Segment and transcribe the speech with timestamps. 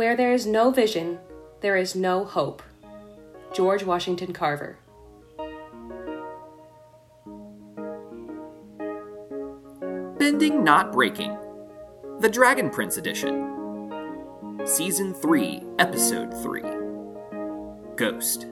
[0.00, 1.18] Where there is no vision,
[1.60, 2.62] there is no hope.
[3.52, 4.78] George Washington Carver.
[10.18, 11.36] Bending Not Breaking,
[12.20, 16.62] The Dragon Prince Edition, Season 3, Episode 3
[17.96, 18.46] Ghost.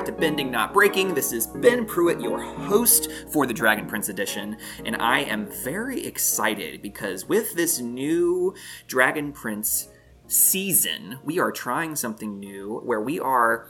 [0.00, 1.12] Back to Bending Not Breaking.
[1.12, 6.06] This is Ben Pruitt, your host for the Dragon Prince Edition, and I am very
[6.06, 8.54] excited because with this new
[8.86, 9.88] Dragon Prince
[10.26, 13.68] season, we are trying something new where we are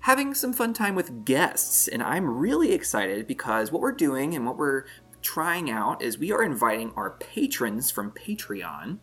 [0.00, 4.44] having some fun time with guests, and I'm really excited because what we're doing and
[4.44, 4.86] what we're
[5.22, 8.98] trying out is we are inviting our patrons from Patreon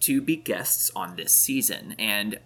[0.00, 1.94] to be guests on this season.
[1.98, 2.38] And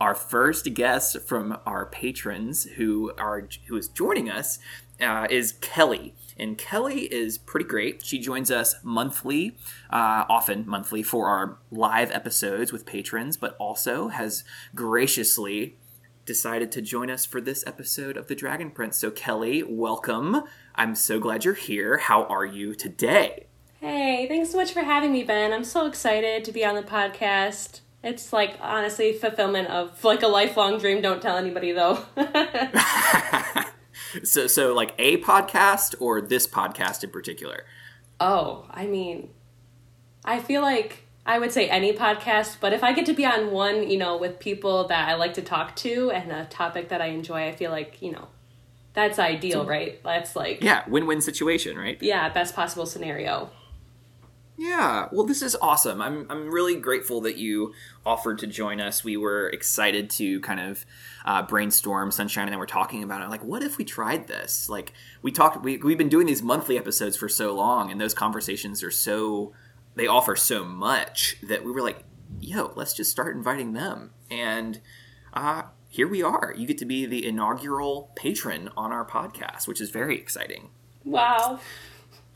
[0.00, 4.58] our first guest from our patrons who are who is joining us
[5.00, 8.04] uh, is Kelly, and Kelly is pretty great.
[8.04, 9.56] She joins us monthly,
[9.90, 15.76] uh, often monthly, for our live episodes with patrons, but also has graciously
[16.24, 18.96] decided to join us for this episode of The Dragon Prince.
[18.96, 20.42] So, Kelly, welcome.
[20.74, 21.98] I'm so glad you're here.
[21.98, 23.46] How are you today?
[23.80, 25.52] Hey, thanks so much for having me, Ben.
[25.52, 27.80] I'm so excited to be on the podcast.
[28.06, 31.02] It's like honestly fulfillment of like a lifelong dream.
[31.02, 32.04] Don't tell anybody though.
[34.22, 37.64] so, so like a podcast or this podcast in particular?
[38.18, 39.28] oh, I mean,
[40.24, 43.50] I feel like I would say any podcast, but if I get to be on
[43.50, 47.02] one, you know, with people that I like to talk to and a topic that
[47.02, 48.28] I enjoy, I feel like, you know,
[48.94, 50.02] that's ideal, right?
[50.02, 51.98] That's like Yeah, win-win situation, right?
[52.00, 53.50] yeah, best possible scenario.
[54.58, 56.00] Yeah, well, this is awesome.
[56.00, 57.74] I'm I'm really grateful that you
[58.06, 59.04] offered to join us.
[59.04, 60.86] We were excited to kind of
[61.26, 63.28] uh, brainstorm Sunshine, and then we're talking about it.
[63.28, 64.70] Like, what if we tried this?
[64.70, 65.62] Like, we talked.
[65.62, 69.52] We we've been doing these monthly episodes for so long, and those conversations are so
[69.94, 72.04] they offer so much that we were like,
[72.40, 74.12] yo, let's just start inviting them.
[74.30, 74.80] And
[75.32, 76.54] uh, here we are.
[76.56, 80.68] You get to be the inaugural patron on our podcast, which is very exciting.
[81.04, 81.60] Wow.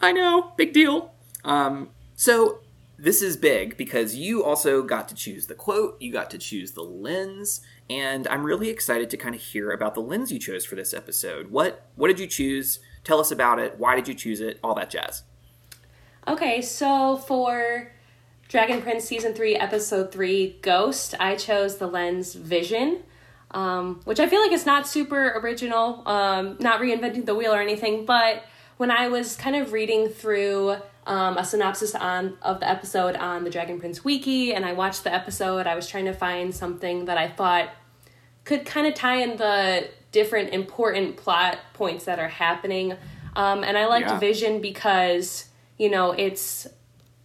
[0.00, 1.12] I know, big deal.
[1.44, 2.58] Um, so
[2.98, 6.72] this is big because you also got to choose the quote, you got to choose
[6.72, 10.66] the lens, and I'm really excited to kind of hear about the lens you chose
[10.66, 11.50] for this episode.
[11.50, 12.78] What what did you choose?
[13.04, 13.78] Tell us about it.
[13.78, 14.60] Why did you choose it?
[14.62, 15.22] All that jazz.
[16.28, 17.90] Okay, so for
[18.48, 23.02] Dragon Prince Season 3, Episode 3, Ghost, I chose the lens Vision,
[23.52, 27.62] um, which I feel like is not super original, um, not reinventing the wheel or
[27.62, 28.44] anything, but
[28.76, 30.76] when I was kind of reading through
[31.10, 35.02] um, a synopsis on of the episode on the Dragon Prince Wiki, and I watched
[35.02, 37.70] the episode, I was trying to find something that I thought
[38.44, 42.94] could kind of tie in the different important plot points that are happening.
[43.34, 44.18] Um, and I liked Yeah.
[44.18, 45.46] Vision because,
[45.78, 46.68] you know, it's,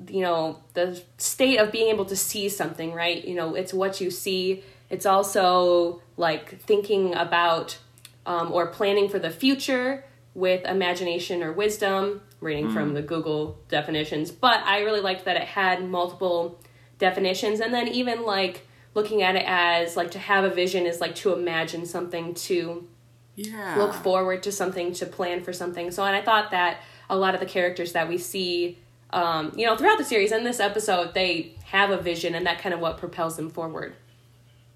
[0.07, 3.23] you know, the state of being able to see something, right?
[3.23, 4.63] You know, it's what you see.
[4.89, 7.77] It's also like thinking about
[8.25, 10.03] um, or planning for the future
[10.33, 14.31] with imagination or wisdom, reading from the Google definitions.
[14.31, 16.59] But I really liked that it had multiple
[16.99, 21.01] definitions and then even like looking at it as like to have a vision is
[21.01, 22.87] like to imagine something to
[23.35, 23.75] Yeah.
[23.77, 26.77] look forward to something to plan for something so and i thought that
[27.09, 28.77] a lot of the characters that we see
[29.09, 32.59] um, you know throughout the series and this episode they have a vision and that
[32.59, 33.93] kind of what propels them forward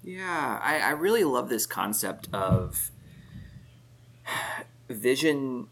[0.04, 2.90] Yeah, I, I really love this concept of
[4.88, 5.68] vision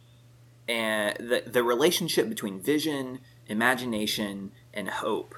[0.68, 5.34] and the the relationship between vision, imagination, and hope,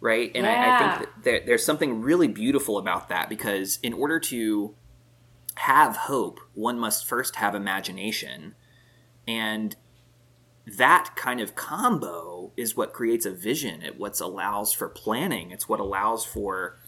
[0.00, 0.30] right?
[0.34, 4.18] And I, I think that there, there's something really beautiful about that because in order
[4.20, 4.74] to
[5.54, 8.54] have hope, one must first have imagination,
[9.26, 9.76] and
[10.66, 13.82] that kind of combo is what creates a vision.
[13.82, 15.50] It what allows for planning.
[15.50, 16.78] It's what allows for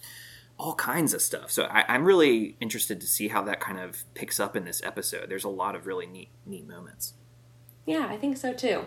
[0.59, 1.51] all kinds of stuff.
[1.51, 4.83] So I, I'm really interested to see how that kind of picks up in this
[4.85, 5.29] episode.
[5.29, 7.15] There's a lot of really neat, neat moments.
[7.87, 8.85] Yeah i think so too.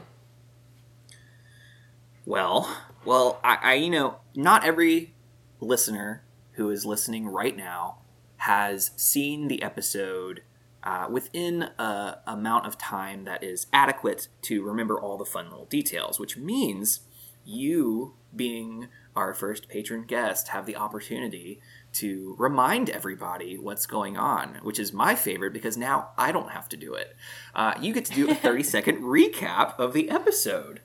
[2.28, 5.14] Well, well, I, I you know, not every
[5.62, 6.24] listener
[6.54, 8.00] who is listening right now
[8.38, 10.42] has seen the episode
[10.84, 15.68] uh, within a amount of time that is adequate to remember all the fun little
[15.68, 17.00] details, which means
[17.46, 21.62] you, being our first patron guest, have the opportunity
[22.00, 26.68] to remind everybody what's going on, which is my favorite because now I don't have
[26.70, 27.16] to do it.
[27.56, 30.82] Uh, you get to do a 30 second recap of the episode.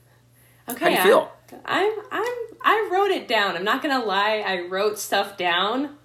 [0.69, 0.79] Okay.
[0.79, 1.31] How do you feel?
[1.65, 2.33] I'm, I'm,
[2.63, 3.55] I wrote it down.
[3.55, 4.43] I'm not gonna lie.
[4.45, 5.97] I wrote stuff down.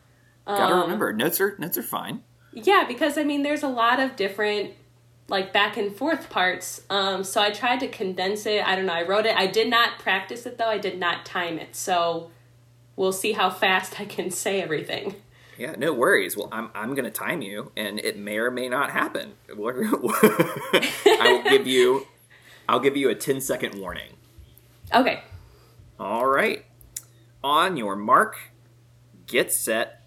[0.46, 2.22] Gotta Um, remember, notes are notes are fine.
[2.52, 4.72] Yeah, because I mean, there's a lot of different
[5.28, 6.82] like back and forth parts.
[6.90, 8.66] Um, so I tried to condense it.
[8.66, 8.94] I don't know.
[8.94, 9.36] I wrote it.
[9.36, 10.68] I did not practice it though.
[10.68, 11.76] I did not time it.
[11.76, 12.30] So
[12.98, 15.14] we'll see how fast I can say everything.
[15.56, 16.36] Yeah, no worries.
[16.36, 19.34] Well, I'm I'm gonna time you, and it may or may not happen.
[19.48, 22.06] I will give you,
[22.68, 24.12] I'll give you a 10 second warning.
[24.94, 25.22] Okay.
[25.98, 26.64] All right,
[27.42, 28.36] on your mark,
[29.26, 29.97] get set.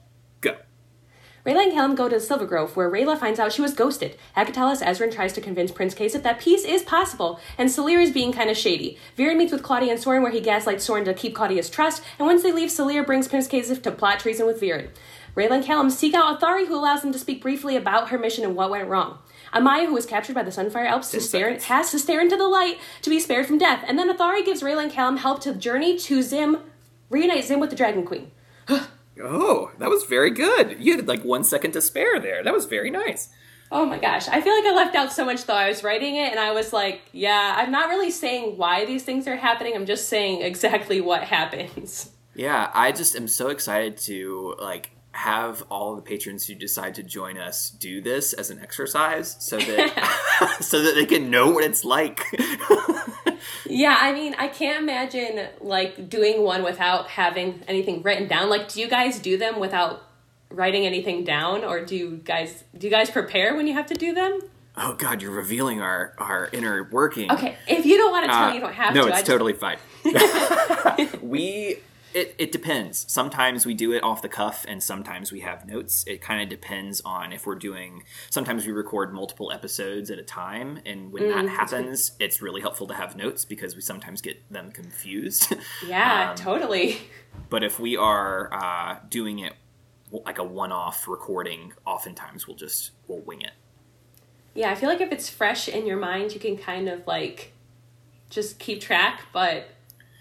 [1.45, 4.15] Rayla and Callum go to Silver Grove, where Rayla finds out she was ghosted.
[4.37, 8.31] Hakatalis Ezran tries to convince Prince Kasef that peace is possible, and Saleer is being
[8.31, 8.99] kind of shady.
[9.17, 12.27] Viren meets with Claudia and Soren, where he gaslights Soren to keep Claudia's trust, and
[12.27, 14.89] once they leave, Saleer brings Prince Kasef to plot treason with Viren.
[15.35, 18.43] Rayla and Callum seek out Ethari, who allows them to speak briefly about her mission
[18.43, 19.17] and what went wrong.
[19.51, 22.77] Amaya, who was captured by the Sunfire to stare, has to stare into the light
[23.01, 25.97] to be spared from death, and then Ethari gives Rayla and Callum help to journey
[25.97, 26.57] to Zym,
[27.09, 28.29] reunite Zym with the Dragon Queen.
[29.21, 30.77] Oh, that was very good.
[30.79, 32.43] You had like one second to spare there.
[32.43, 33.29] That was very nice.
[33.71, 34.27] Oh my gosh.
[34.27, 35.53] I feel like I left out so much though.
[35.55, 39.03] I was writing it and I was like, yeah, I'm not really saying why these
[39.03, 39.73] things are happening.
[39.75, 42.11] I'm just saying exactly what happens.
[42.35, 47.03] Yeah, I just am so excited to like have all the patrons who decide to
[47.03, 51.63] join us do this as an exercise so that so that they can know what
[51.63, 52.23] it's like.
[53.65, 58.49] Yeah, I mean, I can't imagine like doing one without having anything written down.
[58.49, 60.03] Like, do you guys do them without
[60.49, 63.93] writing anything down or do you guys do you guys prepare when you have to
[63.95, 64.41] do them?
[64.77, 67.31] oh god, you're revealing our our inner working.
[67.31, 69.07] Okay, if you don't want to tell Uh, me, you don't have no, to.
[69.07, 69.77] No, it's just- totally fine.
[71.21, 71.77] we
[72.13, 73.05] it, it depends.
[73.11, 76.03] Sometimes we do it off the cuff, and sometimes we have notes.
[76.07, 78.03] It kind of depends on if we're doing.
[78.29, 82.61] Sometimes we record multiple episodes at a time, and when Mm, that happens, it's really
[82.61, 85.53] helpful to have notes because we sometimes get them confused.
[85.87, 86.99] Yeah, Um, totally.
[87.49, 89.53] but if we are uh, doing it
[90.11, 93.51] like a one-off recording, oftentimes we'll just we'll wing it.
[94.53, 97.53] Yeah, I feel like if it's fresh in your mind, you can kind of like
[98.29, 99.69] just keep track, but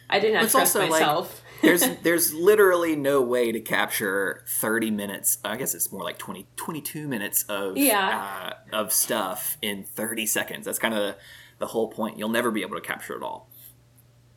[0.08, 1.42] I did not It's trust also, like, myself.
[1.62, 6.46] There's there's literally no way to capture 30 minutes i guess it's more like 20
[6.56, 8.54] 22 minutes of Yeah.
[8.72, 10.64] uh, of stuff in 30 seconds.
[10.66, 11.14] That's kind of
[11.58, 12.18] the, whole point.
[12.18, 13.50] You'll never be able to capture it all.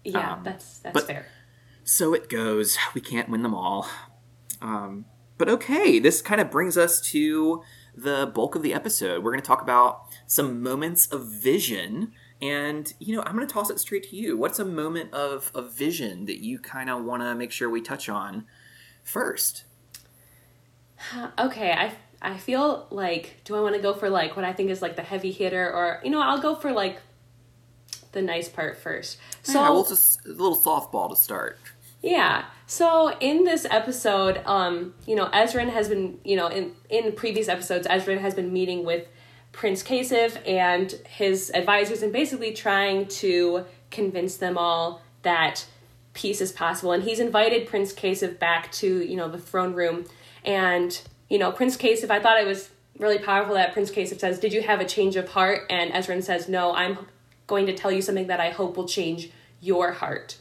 [0.04, 1.26] Yeah, um, that's that's but- fair.
[1.84, 2.78] so it goes.
[2.94, 3.88] We can't win them all.
[4.62, 5.06] Um,
[5.38, 7.62] but okay this kind of brings us to
[7.96, 9.24] the bulk of the episode.
[9.24, 12.12] We're going to talk about some moments of vision
[12.44, 15.52] and you know i'm going to toss it straight to you what's a moment of,
[15.56, 18.46] of vision that you kind of want to make sure we touch on
[19.04, 19.64] first
[21.38, 24.70] Okay, I I feel like do I want to go for like what I think
[24.70, 27.02] is like the heavy hitter or you know I'll go for like
[28.14, 29.18] the nice part first.
[29.42, 31.58] So yeah, we'll just a little softball to start
[32.02, 32.46] Yeah.
[32.68, 37.48] So in this episode, um, you know, Ezran has been, you know, in in previous
[37.50, 39.08] episodes, Ezran has been meeting with
[39.54, 45.66] Prince Kasef and his advisors and basically trying to convince them all that
[46.14, 46.92] peace is possible.
[46.92, 50.06] And he's invited Prince Kasef back to, you know, the throne room.
[50.44, 54.40] And, you know, Prince Kasef, I thought it was really powerful that Prince Kasef says,
[54.40, 55.62] Did you have a change of heart?
[55.70, 56.98] And Ezran says, No, I'm
[57.48, 59.30] going to tell you something that I hope will change
[59.62, 60.38] your heart.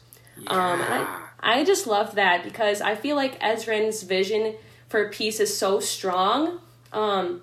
[0.46, 4.54] Um, I, I just love that because I feel like Ezran's vision
[4.88, 6.60] for peace is so strong.
[6.92, 7.42] Um,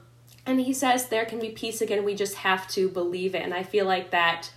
[0.50, 2.04] and he says there can be peace again.
[2.04, 3.44] We just have to believe it.
[3.44, 4.52] And I feel like that,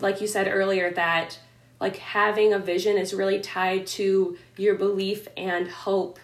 [0.00, 1.38] like you said earlier, that
[1.80, 6.18] like having a vision is really tied to your belief and hope.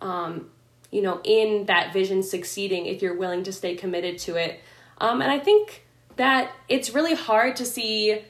[0.00, 0.50] Um,
[0.90, 4.60] you know, in that vision succeeding if you're willing to stay committed to it.
[4.98, 8.20] Um, and I think that it's really hard to see.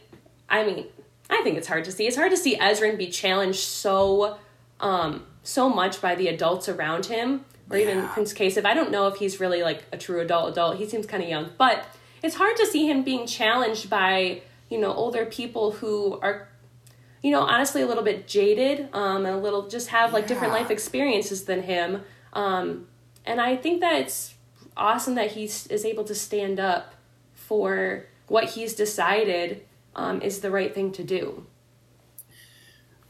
[0.49, 0.87] I mean,
[1.31, 2.07] I think it's hard to see.
[2.07, 4.39] It's hard to see Ezran be challenged so
[4.81, 8.09] um so much by the adults around him or even Yeah.
[8.09, 8.65] Prince Kasef.
[8.65, 10.77] I don't know if he's really like a true adult adult.
[10.77, 11.85] He seems kind of young, but
[12.23, 16.49] it's hard to see him being challenged by, you know, older people who are
[17.23, 20.53] you know, honestly a little bit jaded um and a little just have like different
[20.53, 22.03] life experiences than him.
[22.33, 22.87] Um
[23.25, 24.35] and I think that it's
[24.77, 26.95] awesome that he is able to stand up
[27.35, 29.63] for what he's decided
[29.95, 31.47] um, is the right thing to do.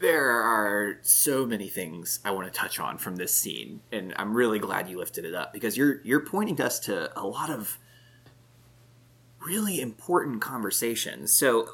[0.03, 4.35] There are so many things I want to touch on from this scene, and I'm
[4.35, 7.79] really glad you lifted it up because you're you're pointing us to a lot of
[9.47, 11.33] really important conversations.
[11.33, 11.69] So,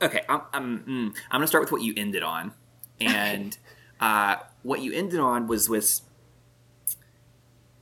[0.00, 2.52] okay, I'm I'm, mm, I'm gonna start with what you ended on,
[3.00, 3.58] and
[3.98, 6.00] uh, what you ended on was with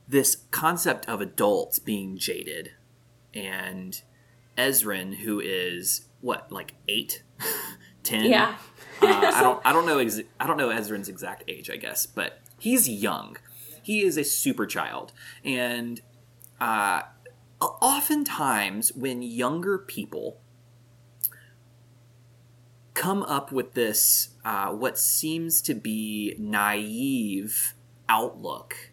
[0.07, 2.71] this concept of adults being jaded
[3.31, 4.01] and
[4.57, 7.21] Ezran, who is what, like eight,
[8.03, 8.25] ten?
[8.25, 8.55] Yeah.
[9.01, 9.61] Uh, I don't.
[9.65, 9.97] I don't know.
[9.97, 11.69] Ex- I don't know Ezran's exact age.
[11.69, 13.37] I guess, but he's young.
[13.81, 15.11] He is a super child,
[15.43, 16.01] and
[16.61, 17.01] uh,
[17.61, 20.39] oftentimes when younger people
[22.93, 27.73] come up with this, uh, what seems to be naive
[28.07, 28.91] outlook,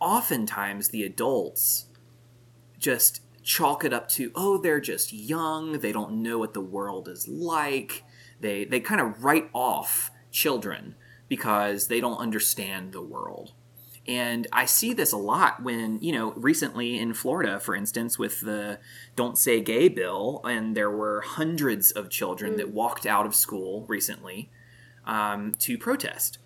[0.00, 1.86] oftentimes the adults
[2.78, 7.08] just chalk it up to, oh, they're just young, they don't know what the world
[7.08, 8.02] is like.
[8.42, 10.94] They they kind of write off children
[11.28, 13.52] because they don't understand the world.
[14.06, 18.40] And I see this a lot when, you know, recently in Florida, for instance, with
[18.40, 18.80] the
[19.14, 22.56] Don't Say Gay bill, and there were hundreds of children mm.
[22.56, 24.50] that walked out of school recently
[25.06, 26.38] um, to protest.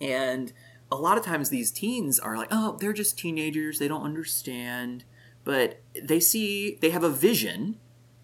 [0.00, 0.54] And
[0.90, 5.04] a lot of times these teens are like, oh, they're just teenagers, they don't understand.
[5.44, 7.78] But they see, they have a vision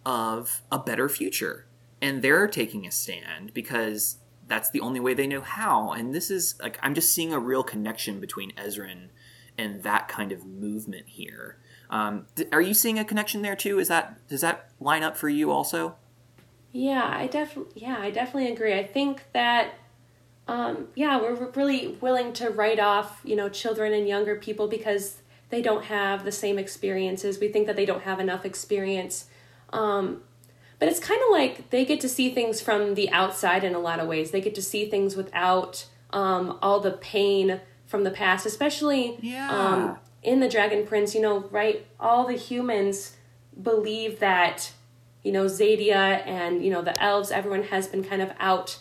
[0.07, 1.66] of a better future.
[2.02, 5.92] And they're taking a stand because that's the only way they know how.
[5.92, 9.09] And this is like I'm just seeing a real connection between Ezran
[9.56, 11.59] and that kind of movement here.
[11.90, 13.78] Um, th- are you seeing a connection there too?
[13.78, 15.97] Is that does that line up for you also?
[16.73, 18.75] Yeah, I definitely yeah, I definitely agree.
[18.75, 19.75] I think that
[20.49, 25.23] um, yeah, we're really willing to write off you know children and younger people because
[25.50, 27.38] they don't have the same experiences.
[27.38, 29.26] We think that they don't have enough experience.
[29.71, 30.23] Um,
[30.82, 33.78] but it's kind of like they get to see things from the outside in a
[33.78, 34.32] lot of ways.
[34.32, 39.48] They get to see things without um, all the pain from the past, especially yeah.
[39.48, 41.14] um, in the Dragon Prince.
[41.14, 41.86] You know, right?
[42.00, 43.16] All the humans
[43.62, 44.72] believe that
[45.22, 47.30] you know Xadia and you know the elves.
[47.30, 48.78] Everyone has been kind of out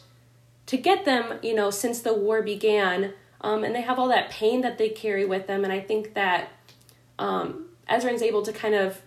[0.65, 1.37] to get them.
[1.43, 4.89] You know, since the war began, um, and they have all that pain that they
[4.89, 5.63] carry with them.
[5.63, 6.49] And I think that
[7.19, 9.03] um, able to kind of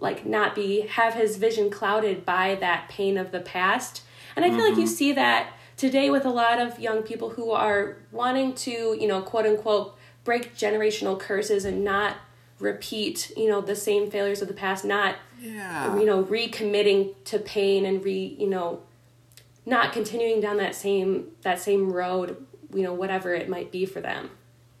[0.00, 4.02] like not be have his vision clouded by that pain of the past
[4.36, 4.68] and i feel mm-hmm.
[4.68, 4.94] like you mm-hmm.
[4.94, 9.22] see that today with a lot of young people who are wanting to you know
[9.22, 12.16] quote unquote break generational curses and not
[12.58, 15.96] repeat you know the same failures of the past not yeah.
[15.98, 18.80] you know recommitting to pain and re you know
[19.66, 24.00] not continuing down that same that same road you know whatever it might be for
[24.00, 24.30] them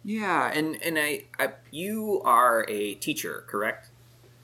[0.04, 3.90] yeah and and i, I you are a teacher correct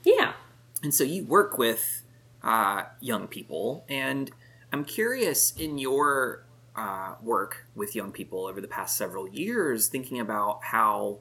[0.03, 0.33] yeah
[0.83, 2.03] and so you work with
[2.43, 4.31] uh, young people, and
[4.71, 6.45] I'm curious in your
[6.75, 11.19] uh, work with young people over the past several years, thinking about how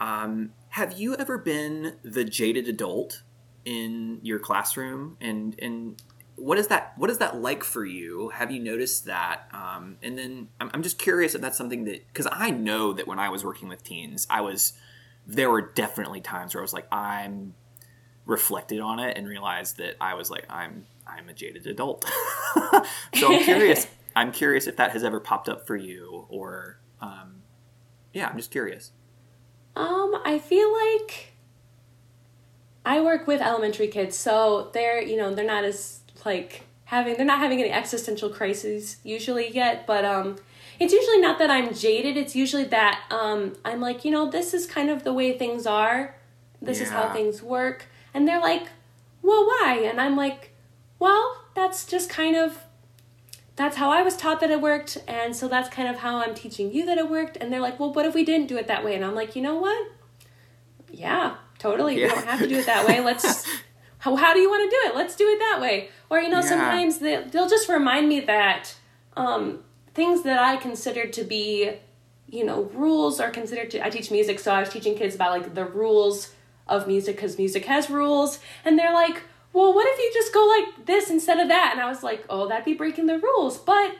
[0.00, 3.22] um, have you ever been the jaded adult
[3.64, 6.02] in your classroom, and and
[6.36, 8.30] what is that what is that like for you?
[8.30, 9.48] Have you noticed that?
[9.52, 13.06] Um, and then I'm, I'm just curious if that's something that because I know that
[13.06, 14.72] when I was working with teens, I was
[15.24, 17.54] there were definitely times where I was like, I'm
[18.26, 22.04] reflected on it and realized that I was like, I'm I'm a jaded adult.
[23.14, 23.86] so I'm curious.
[24.16, 27.42] I'm curious if that has ever popped up for you, or um,
[28.12, 28.92] yeah, I'm just curious.
[29.74, 31.32] Um, I feel like
[32.84, 37.24] I work with elementary kids, so they're you know they're not as like having they're
[37.26, 40.36] not having any existential crises usually yet, but um,
[40.78, 42.16] it's usually not that I'm jaded.
[42.16, 45.66] It's usually that um, I'm like you know this is kind of the way things
[45.66, 46.16] are.
[46.60, 46.84] This yeah.
[46.84, 47.86] is how things work.
[48.14, 48.68] And they're like,
[49.22, 49.82] well, why?
[49.84, 50.52] And I'm like,
[50.98, 52.58] well, that's just kind of
[53.54, 56.34] that's how I was taught that it worked, and so that's kind of how I'm
[56.34, 57.36] teaching you that it worked.
[57.36, 58.94] And they're like, well, what if we didn't do it that way?
[58.94, 59.88] And I'm like, you know what?
[60.90, 62.00] Yeah, totally.
[62.00, 62.06] Yeah.
[62.06, 63.00] We don't have to do it that way.
[63.00, 63.46] Let's.
[63.98, 64.96] how, how do you want to do it?
[64.96, 65.90] Let's do it that way.
[66.10, 66.48] Or you know, yeah.
[66.48, 68.74] sometimes they they'll just remind me that
[69.16, 69.62] um,
[69.94, 71.72] things that I considered to be,
[72.28, 73.84] you know, rules are considered to.
[73.84, 76.32] I teach music, so I was teaching kids about like the rules
[76.66, 78.38] of music because music has rules.
[78.64, 81.70] And they're like, well, what if you just go like this instead of that?
[81.72, 83.58] And I was like, oh, that'd be breaking the rules.
[83.58, 83.96] But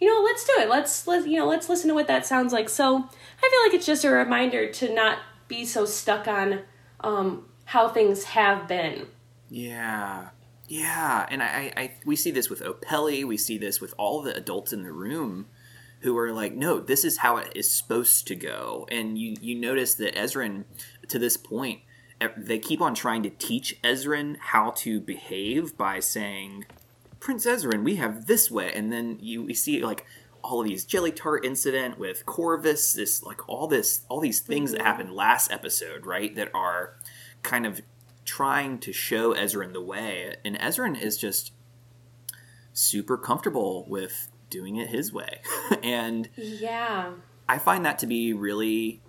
[0.00, 0.68] you know, let's do it.
[0.68, 2.68] Let's let you know, let's listen to what that sounds like.
[2.68, 6.62] So I feel like it's just a reminder to not be so stuck on
[7.02, 9.06] um, how things have been.
[9.48, 10.30] Yeah.
[10.68, 13.24] Yeah, and I, I, we see this with Opeli.
[13.24, 15.46] We see this with all the adults in the room
[16.00, 18.88] who are like, no, this is how it is supposed to go.
[18.90, 20.64] And you you notice that Ezran,
[21.08, 21.80] to this point,
[22.36, 26.66] they keep on trying to teach Ezran how to behave by saying,
[27.20, 28.72] Prince Ezran, we have this way.
[28.72, 30.04] And then you, you see like
[30.42, 34.70] all of these jelly tart incident with Corvus, this like all this all these things
[34.70, 34.78] mm-hmm.
[34.78, 36.34] that happened last episode, right?
[36.34, 36.96] That are
[37.42, 37.80] kind of
[38.24, 40.36] trying to show Ezran the way.
[40.44, 41.52] And Ezran is just
[42.72, 45.40] super comfortable with doing it his way.
[45.82, 47.12] and yeah.
[47.48, 49.00] I find that to be really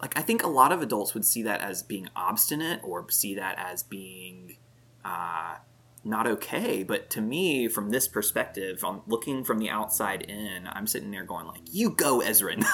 [0.00, 3.34] like I think a lot of adults would see that as being obstinate or see
[3.36, 4.56] that as being
[5.04, 5.56] uh,
[6.04, 6.82] not okay.
[6.82, 11.24] But to me, from this perspective, on looking from the outside in, I'm sitting there
[11.24, 12.64] going like, "You go, Ezran."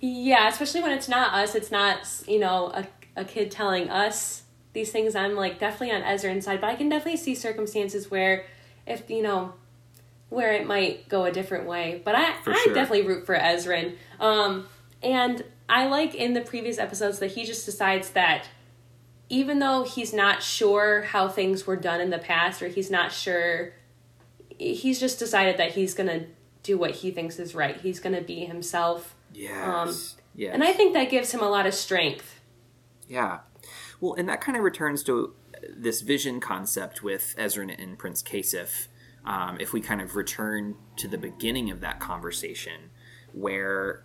[0.00, 1.54] yeah, especially when it's not us.
[1.54, 2.86] It's not you know a
[3.16, 5.14] a kid telling us these things.
[5.14, 8.44] I'm like definitely on Ezran's side, but I can definitely see circumstances where
[8.86, 9.54] if you know
[10.30, 12.02] where it might go a different way.
[12.04, 13.96] But I I definitely root for Ezran.
[14.18, 14.66] Um,
[15.02, 18.48] and I like in the previous episodes that he just decides that
[19.28, 23.12] even though he's not sure how things were done in the past or he's not
[23.12, 23.72] sure
[24.58, 26.26] he's just decided that he's going to
[26.62, 27.80] do what he thinks is right.
[27.80, 29.16] He's going to be himself.
[29.32, 29.66] Yes.
[29.66, 29.94] Um,
[30.34, 30.52] yes.
[30.52, 32.40] And I think that gives him a lot of strength.
[33.08, 33.38] Yeah.
[34.00, 35.34] Well, and that kind of returns to
[35.74, 38.88] this vision concept with Ezran and Prince Kasef.
[39.24, 42.90] Um, if we kind of return to the beginning of that conversation,
[43.32, 44.04] where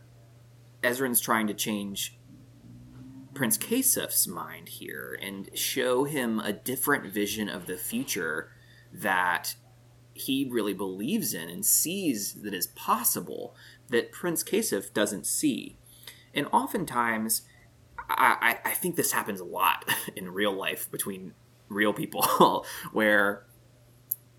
[0.85, 2.17] Ezran's trying to change
[3.33, 8.51] Prince Kasef's mind here and show him a different vision of the future
[8.93, 9.55] that
[10.13, 13.55] he really believes in and sees that is possible
[13.89, 15.77] that Prince Kasef doesn't see.
[16.33, 17.41] And oftentimes,
[17.97, 19.83] I, I think this happens a lot
[20.15, 21.33] in real life between
[21.67, 23.45] real people, where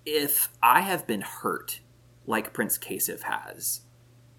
[0.06, 1.80] if I have been hurt
[2.26, 3.82] like Prince Kasef has,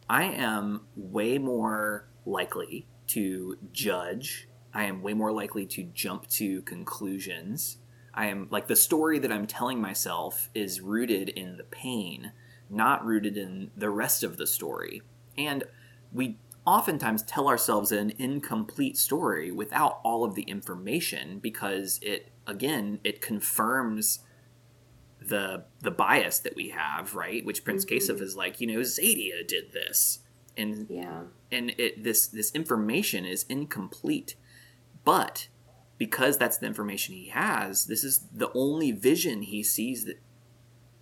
[0.09, 4.47] I am way more likely to judge.
[4.73, 7.77] I am way more likely to jump to conclusions.
[8.13, 12.31] I am like the story that I'm telling myself is rooted in the pain,
[12.69, 15.01] not rooted in the rest of the story.
[15.37, 15.63] And
[16.11, 22.99] we oftentimes tell ourselves an incomplete story without all of the information because it again
[23.03, 24.19] it confirms
[25.27, 27.46] the the bias that we have right?
[27.46, 28.24] Which prince mm-hmm.
[28.24, 30.19] Is like you know Xadia did this.
[30.55, 31.22] And yeah.
[31.51, 34.36] and it this this information is incomplete.
[35.03, 35.48] But
[35.98, 40.19] because that's the information he has this is the only vision he sees that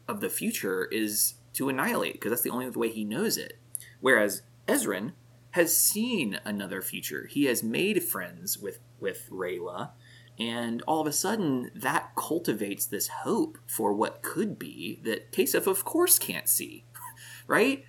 [0.07, 3.57] of the future is to annihilate because that's the only way he knows it.
[3.99, 5.13] Whereas Ezran
[5.51, 7.27] has seen another future.
[7.27, 9.91] He has made friends with with Rayla
[10.37, 15.67] and all of a sudden that cultivates this hope for what could be that Kasef
[15.67, 16.83] of course can't see
[17.47, 17.85] right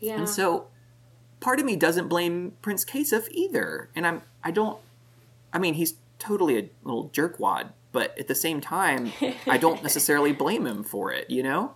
[0.00, 0.68] yeah and so
[1.40, 3.90] part of me doesn't blame Prince Kasef either.
[3.94, 4.78] And I'm I don't
[5.52, 9.12] I mean he's totally a little jerkwad, but at the same time
[9.46, 11.74] I don't necessarily blame him for it, you know?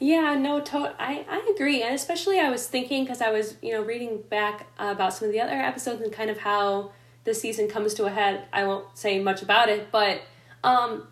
[0.00, 1.82] Yeah, no, to- I, I agree.
[1.82, 5.32] And especially I was thinking because I was, you know, reading back about some of
[5.32, 6.92] the other episodes and kind of how
[7.28, 8.44] the season comes to a head.
[8.52, 10.22] I won't say much about it, but
[10.64, 11.06] um,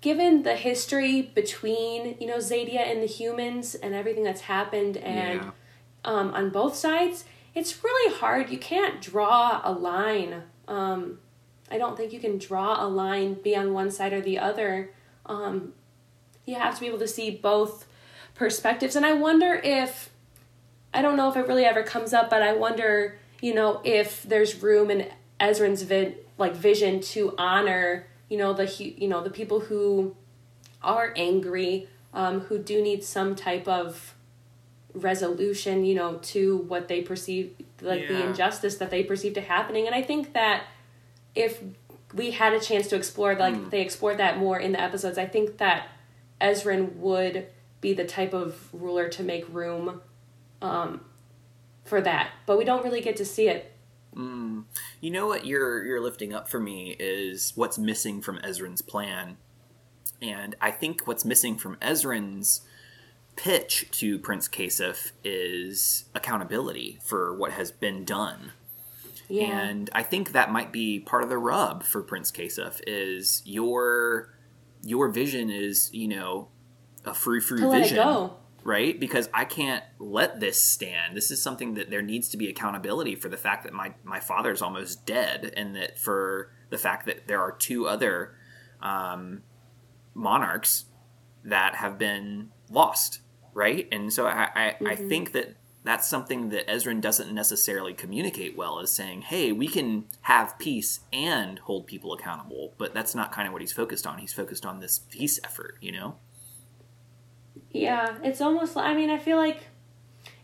[0.00, 5.40] given the history between, you know, Xadia and the humans and everything that's happened and
[5.42, 5.50] yeah
[6.04, 7.24] um, on both sides,
[7.54, 8.50] it's really hard.
[8.50, 10.42] You can't draw a line.
[10.68, 11.18] Um,
[11.70, 14.92] I don't think you can draw a line, be on one side or the other.
[15.26, 15.72] Um,
[16.44, 17.86] you have to be able to see both
[18.34, 18.96] perspectives.
[18.96, 20.10] And I wonder if,
[20.92, 24.22] I don't know if it really ever comes up, but I wonder, you know, if
[24.22, 25.08] there's room in
[25.42, 30.16] Ezran's vid, like vision to honor, you know, the you know the people who
[30.82, 34.14] are angry, um, who do need some type of
[34.94, 38.08] resolution, you know, to what they perceive, like yeah.
[38.08, 39.86] the injustice that they perceive to happening.
[39.86, 40.64] And I think that
[41.34, 41.60] if
[42.14, 43.70] we had a chance to explore, like mm.
[43.70, 45.88] they explored that more in the episodes, I think that
[46.40, 47.46] Ezran would
[47.80, 50.00] be the type of ruler to make room
[50.60, 51.00] um,
[51.84, 52.30] for that.
[52.46, 53.72] But we don't really get to see it.
[54.14, 54.64] Mm.
[55.02, 59.36] You know what you're you're lifting up for me is what's missing from Ezran's plan,
[60.22, 62.60] and I think what's missing from Ezran's
[63.34, 68.52] pitch to Prince Kasef is accountability for what has been done.
[69.28, 69.58] Yeah.
[69.58, 74.32] And I think that might be part of the rub for Prince Kasef is your
[74.84, 76.46] your vision is, you know,
[77.04, 77.96] a free free vision.
[78.64, 78.98] Right?
[78.98, 81.16] Because I can't let this stand.
[81.16, 84.20] This is something that there needs to be accountability for the fact that my, my
[84.20, 88.34] father's almost dead and that for the fact that there are two other
[88.80, 89.42] um,
[90.14, 90.84] monarchs
[91.44, 93.22] that have been lost
[93.54, 93.88] right?
[93.92, 94.86] And so I, I, mm-hmm.
[94.86, 99.66] I think that that's something that Ezran doesn't necessarily communicate well is saying, hey, we
[99.66, 104.06] can have peace and hold people accountable, but that's not kind of what he's focused
[104.06, 104.18] on.
[104.18, 106.16] He's focused on this peace effort, you know?
[107.72, 109.62] Yeah, it's almost, I mean, I feel like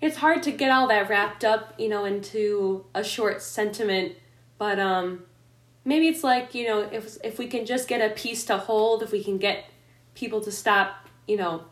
[0.01, 4.15] it's hard to get all that wrapped up, you know, into a short sentiment,
[4.57, 5.25] but um
[5.85, 9.03] maybe it's like, you know, if if we can just get a piece to hold,
[9.03, 9.67] if we can get
[10.15, 11.65] people to stop, you know,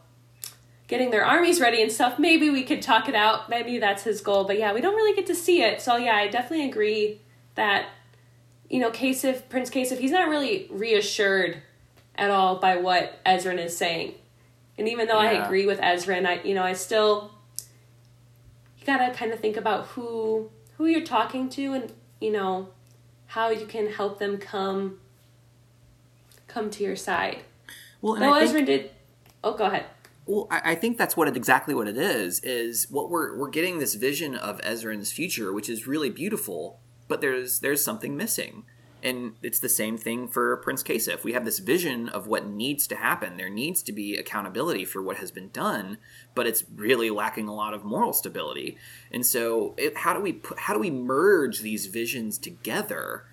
[0.88, 3.48] getting their armies ready and stuff, maybe we could talk it out.
[3.48, 4.44] Maybe that's his goal.
[4.44, 5.80] But yeah, we don't really get to see it.
[5.80, 7.20] So yeah, I definitely agree
[7.54, 7.86] that
[8.68, 11.62] you know, Kasef, Prince Kasef, he's not really reassured
[12.16, 14.14] at all by what Ezran is saying.
[14.78, 15.30] And even though Yeah.
[15.30, 17.32] I agree with Ezran, I you know, I still
[18.78, 22.68] you gotta kind of think about who who you're talking to and you know
[23.26, 25.00] how you can help them come
[26.48, 27.42] come to your side.
[28.00, 28.90] Well, and Though I think, Ezran did
[29.42, 29.86] oh go ahead.
[30.26, 32.40] Well, I, I think that's what it, exactly what it is.
[32.40, 37.20] Is what we're we're getting this vision of Ezran's future, which is really beautiful, but
[37.20, 38.64] there's there's something missing,
[39.06, 41.22] and it's the same thing for Prince Kasef.
[41.22, 43.36] We have this vision of what needs to happen.
[43.36, 45.98] There needs to be accountability for what has been done,
[46.34, 48.76] but it's really lacking a lot of moral stability.
[49.12, 53.26] And so, it, how do we put, how do we merge these visions together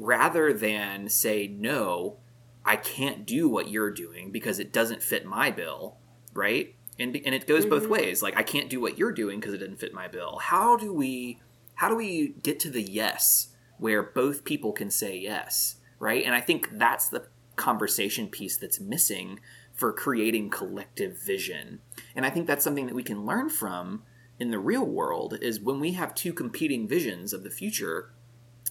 [0.00, 2.16] rather than say no?
[2.64, 5.96] I can't do what you're doing because it doesn't fit my bill,
[6.32, 6.74] right?
[6.98, 7.92] And and it goes both mm-hmm.
[7.92, 8.20] ways.
[8.20, 10.38] Like I can't do what you're doing because it didn't fit my bill.
[10.42, 11.38] How do we
[11.76, 16.24] how do we get to the yes where both people can say yes, right?
[16.24, 19.40] And I think that's the conversation piece that's missing
[19.72, 21.80] for creating collective vision.
[22.14, 24.02] And I think that's something that we can learn from
[24.38, 28.10] in the real world is when we have two competing visions of the future,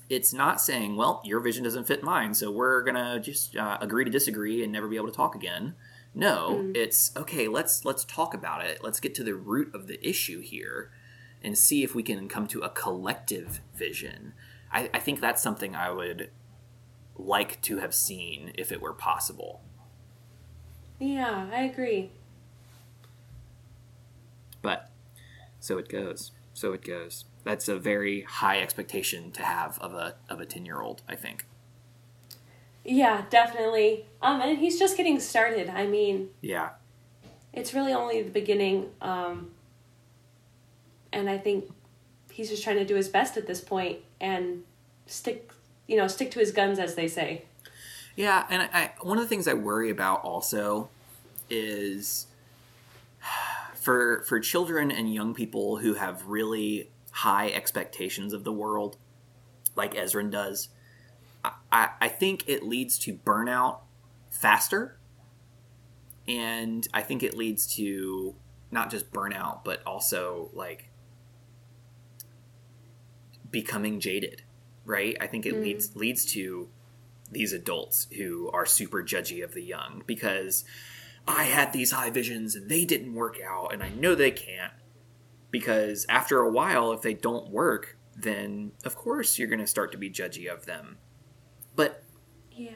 [0.10, 4.04] it's not saying, well, your vision doesn't fit mine, so we're gonna just uh, agree
[4.04, 5.76] to disagree and never be able to talk again.
[6.14, 7.48] No, it's okay.
[7.48, 8.84] Let's let's talk about it.
[8.84, 10.92] Let's get to the root of the issue here,
[11.42, 14.34] and see if we can come to a collective vision.
[14.74, 16.32] I, I think that's something I would
[17.16, 19.62] like to have seen if it were possible.
[21.00, 22.12] Yeah, I agree.
[24.62, 24.90] But
[25.60, 26.32] so it goes.
[26.54, 27.26] So it goes.
[27.44, 31.02] That's a very high expectation to have of a of a ten year old.
[31.08, 31.46] I think.
[32.86, 34.06] Yeah, definitely.
[34.22, 35.70] Um, and he's just getting started.
[35.70, 36.72] I mean, Yeah.
[37.54, 38.90] it's really only the beginning.
[39.02, 39.52] Um,
[41.14, 41.72] and I think
[42.30, 44.64] he's just trying to do his best at this point and
[45.06, 45.52] stick,
[45.86, 47.44] you know, stick to his guns, as they say.
[48.16, 50.90] Yeah, and I, one of the things I worry about also
[51.50, 52.28] is
[53.76, 58.98] for for children and young people who have really high expectations of the world,
[59.76, 60.70] like Ezran does.
[61.72, 63.80] I, I think it leads to burnout
[64.30, 64.98] faster,
[66.28, 68.36] and I think it leads to
[68.72, 70.90] not just burnout, but also like
[73.54, 74.42] becoming jaded.
[74.86, 75.16] Right?
[75.22, 75.62] I think it mm.
[75.62, 76.68] leads leads to
[77.32, 80.66] these adults who are super judgy of the young because
[81.28, 84.74] I had these high visions and they didn't work out and I know they can't.
[85.52, 89.92] Because after a while, if they don't work, then of course you're going to start
[89.92, 90.98] to be judgy of them.
[91.76, 92.04] But
[92.52, 92.72] Yeah.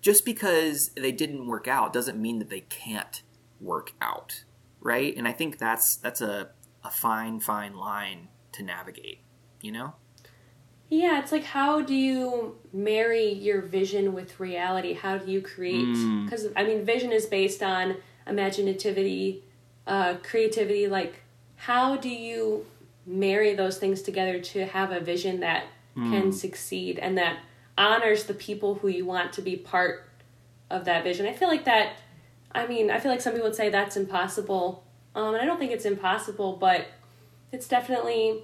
[0.00, 3.22] just because they didn't work out doesn't mean that they can't
[3.60, 4.44] work out,
[4.80, 5.16] right?
[5.16, 6.50] And I think that's that's a,
[6.84, 9.20] a fine, fine line to navigate,
[9.60, 9.94] you know?
[10.90, 14.94] Yeah, it's like how do you marry your vision with reality?
[14.94, 15.86] How do you create?
[15.86, 16.24] Mm.
[16.24, 17.96] Because I mean, vision is based on
[18.26, 19.40] imaginativity,
[19.86, 20.86] uh, creativity.
[20.88, 21.22] Like,
[21.56, 22.66] how do you
[23.06, 27.38] marry those things together to have a vision that can succeed and that
[27.76, 30.08] honors the people who you want to be part
[30.70, 31.26] of that vision?
[31.26, 31.94] I feel like that.
[32.52, 35.58] I mean, I feel like some people would say that's impossible, um, and I don't
[35.58, 36.86] think it's impossible, but
[37.52, 38.42] it's definitely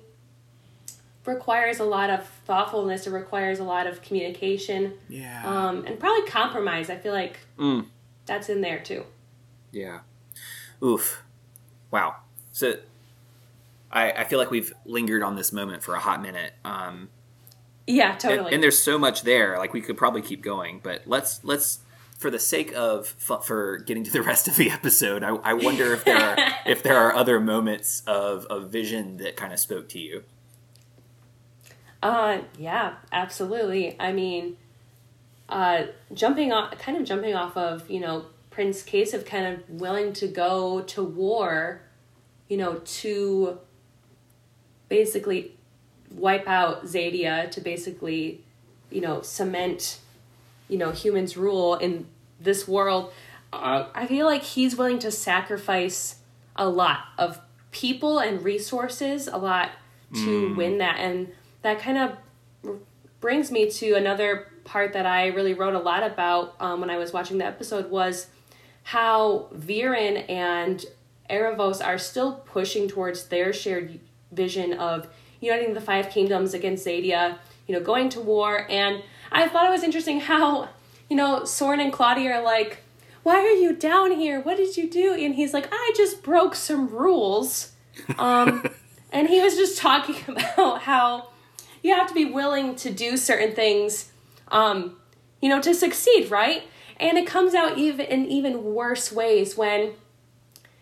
[1.26, 3.06] requires a lot of thoughtfulness.
[3.06, 5.42] It requires a lot of communication, Yeah.
[5.44, 6.90] um, and probably compromise.
[6.90, 7.86] I feel like Mm.
[8.26, 9.04] that's in there too.
[9.72, 10.00] Yeah.
[10.82, 11.22] Oof.
[11.90, 12.16] Wow.
[12.52, 12.74] So
[13.90, 16.52] I, I feel like we've lingered on this moment for a hot minute.
[16.64, 17.08] Um,
[17.86, 18.52] Yeah, and, totally.
[18.54, 19.56] and there's so much there.
[19.58, 21.78] Like we could probably keep going, but let's let's
[22.18, 25.92] for the sake of for getting to the rest of the episode, I, I wonder
[25.92, 29.88] if there are if there are other moments of, of vision that kind of spoke
[29.90, 30.24] to you.
[32.04, 33.96] Uh, yeah, absolutely.
[33.98, 34.58] I mean,
[35.48, 40.12] uh, jumping off, kind of jumping off of, you know, Prince Kasef kind of willing
[40.12, 41.80] to go to war,
[42.46, 43.58] you know, to
[44.90, 45.56] basically
[46.10, 48.42] wipe out Xadia, to basically,
[48.90, 49.98] you know, cement,
[50.68, 52.06] you know, humans' rule in
[52.38, 53.14] this world.
[53.50, 56.16] Uh, I feel like he's willing to sacrifice
[56.54, 57.40] a lot of
[57.70, 59.70] people and resources, a lot
[60.12, 60.98] to win that.
[61.00, 61.32] And
[61.64, 62.78] that kind of
[63.20, 66.98] brings me to another part that I really wrote a lot about um, when I
[66.98, 68.26] was watching the episode was
[68.82, 70.84] how Viren and
[71.30, 73.98] Aaravos are still pushing towards their shared
[74.30, 75.08] vision of
[75.40, 78.66] uniting the five kingdoms against Xadia, you know, going to war.
[78.68, 80.68] And I thought it was interesting how,
[81.08, 82.82] you know, Soren and Claudia are like,
[83.22, 84.38] why are you down here?
[84.38, 85.14] What did you do?
[85.14, 87.72] And he's like, I just broke some rules.
[88.18, 88.68] Um,
[89.12, 91.28] and he was just talking about how
[91.84, 94.10] you have to be willing to do certain things,
[94.48, 94.96] um,
[95.42, 96.62] you know, to succeed, right?
[96.96, 99.92] And it comes out even in even worse ways when,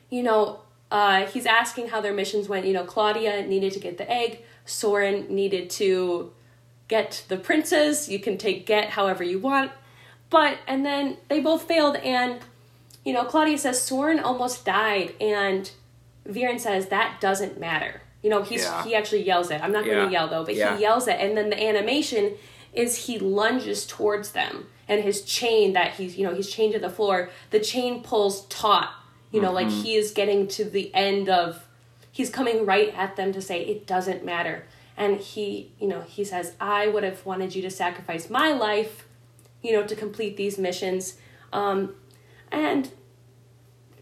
[0.09, 0.61] you know,
[0.93, 2.67] uh, he's asking how their missions went.
[2.67, 4.45] You know, Claudia needed to get the egg.
[4.65, 6.33] Soren needed to
[6.87, 8.09] get the princes.
[8.09, 9.73] You can take get however you want.
[10.31, 11.97] But, and then they both failed.
[11.97, 12.38] And,
[13.05, 15.15] you know, Claudia says Soren almost died.
[15.21, 15.69] And
[16.29, 18.03] Viren says that doesn't matter.
[18.23, 18.85] You know, he's Yeah.
[18.85, 19.63] he actually yells it.
[19.63, 21.19] I'm not going to yell though, but he yells it.
[21.21, 22.35] And then the animation
[22.73, 24.69] is he lunges towards them.
[24.89, 28.47] And his chain that he's, you know, he's chained to the floor, the chain pulls
[28.47, 28.91] taut.
[29.31, 31.67] You know, like he is getting to the end of
[32.11, 36.23] he's coming right at them to say it doesn't matter and he you know he
[36.23, 39.07] says i would have wanted you to sacrifice my life
[39.63, 41.17] you know to complete these missions
[41.53, 41.95] um
[42.51, 42.91] and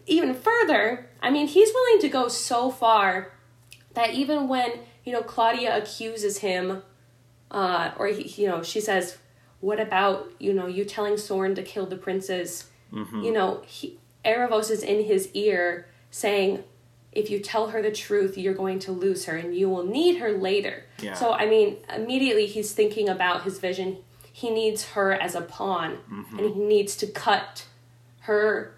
[0.05, 3.31] even further i mean he's willing to go so far
[3.93, 4.71] that even when
[5.03, 6.81] you know claudia accuses him
[7.51, 9.17] uh or he, you know she says
[9.59, 12.69] what about you know you telling soren to kill the princes
[13.23, 16.63] you know he Aaravos is in his ear saying
[17.11, 20.17] if you tell her the truth, you're going to lose her and you will need
[20.17, 20.85] her later.
[20.99, 21.13] Yeah.
[21.13, 23.97] So, I mean, immediately he's thinking about his vision.
[24.31, 25.97] He needs her as a pawn
[26.37, 27.65] and he needs to cut
[28.21, 28.75] her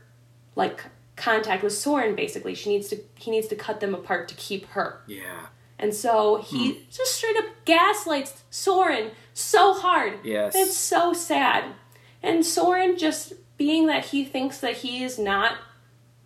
[0.56, 0.84] like
[1.16, 2.56] contact with Soren basically.
[2.56, 5.02] She needs to he needs to cut them apart to keep her.
[5.08, 5.48] Yeah.
[5.80, 6.80] And so he hmm.
[6.92, 10.20] just straight up gaslights Soren so hard.
[10.24, 10.56] Yes.
[10.56, 11.74] It's so sad.
[12.22, 15.58] And Soren just being that he thinks that he is not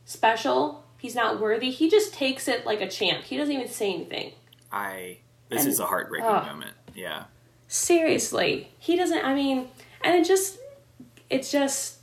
[0.05, 3.23] special, he's not worthy, he just takes it like a champ.
[3.23, 4.33] He doesn't even say anything.
[4.71, 5.17] I.
[5.49, 6.43] This And- is a heartbreaking oh.
[6.43, 6.75] moment.
[6.93, 7.25] Yeah.
[7.67, 8.71] Seriously.
[8.79, 9.69] He doesn't I mean
[10.01, 10.59] and it just
[11.29, 11.97] it's just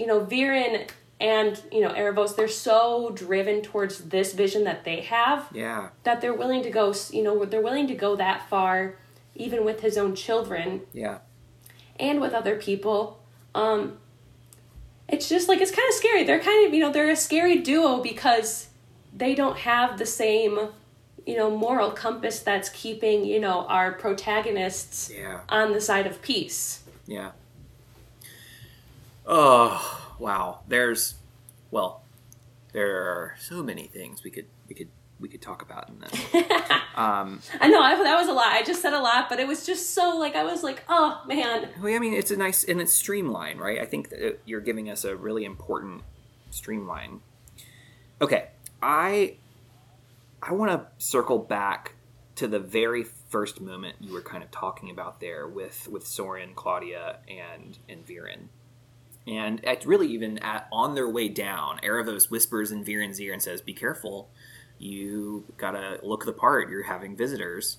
[0.00, 0.88] you know, Viren
[1.20, 5.48] and, you know, Aaravos, they're so driven towards this vision that they have.
[5.52, 5.90] Yeah.
[6.04, 8.96] that they're willing to go you know they're willing to go that far
[9.34, 11.18] even with his own children Yeah.
[11.98, 13.20] and with other people
[13.54, 13.98] um
[15.08, 17.58] it's just like it's kind of scary they're kind of you know they're a scary
[17.58, 18.68] duo because
[19.16, 20.58] they don't have the same
[21.26, 25.40] you know moral compass that's keeping you know our protagonists Yeah.
[25.48, 27.32] on the side of peace Yeah.
[29.26, 30.60] Oh wow.
[30.68, 31.14] There's,
[31.70, 32.02] well,
[32.72, 36.12] there are so many things we could we could we could talk about in this.
[36.94, 39.46] um, i know I, that was a lot i just said a lot but it
[39.48, 42.62] was just so like i was like oh man well, I mean, it's a nice
[42.64, 43.80] and it's streamlined, right?
[43.80, 46.02] I think that it- you're giving us a really important
[46.50, 47.20] streamline.
[48.22, 48.48] Okay,
[48.82, 49.36] I
[50.42, 51.94] I want to circle back
[52.36, 56.54] to the very first moment you were kind of talking about there with with Soren,
[56.54, 58.48] Claudia, and and Viren.
[59.30, 63.40] And it's really even at, on their way down, Aaravos whispers in Viren's ear and
[63.40, 64.28] says, "Be careful,
[64.78, 66.68] you gotta look the part.
[66.68, 67.78] You're having visitors."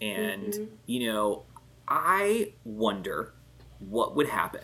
[0.00, 0.74] And mm-hmm.
[0.86, 1.44] you know,
[1.86, 3.32] I wonder
[3.78, 4.62] what would happen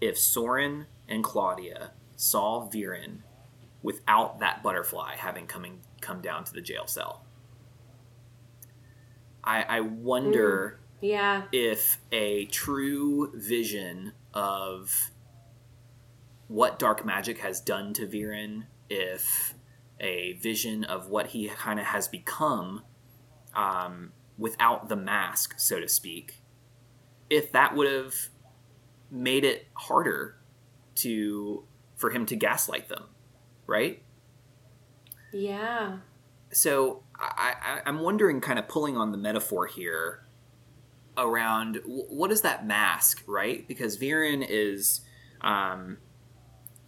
[0.00, 3.18] if Soren and Claudia saw Viren
[3.82, 7.24] without that butterfly having coming come down to the jail cell.
[9.44, 15.10] I, I wonder mm, yeah if a true vision of
[16.48, 19.54] what dark magic has done to Viren, if
[20.00, 22.82] a vision of what he kind of has become
[23.54, 26.42] um, without the mask, so to speak,
[27.30, 28.14] if that would have
[29.10, 30.36] made it harder
[30.96, 31.64] to
[31.96, 33.04] for him to gaslight them,
[33.66, 34.02] right?
[35.32, 35.98] yeah
[36.52, 40.24] so I, I, I'm wondering, kind of pulling on the metaphor here
[41.16, 43.66] around wh- what is that mask, right?
[43.66, 45.02] Because Viren is
[45.40, 45.98] um,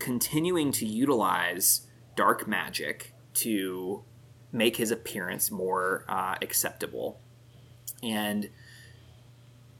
[0.01, 1.87] continuing to utilize
[2.17, 4.03] dark magic to
[4.51, 7.21] make his appearance more uh, acceptable,
[8.03, 8.51] and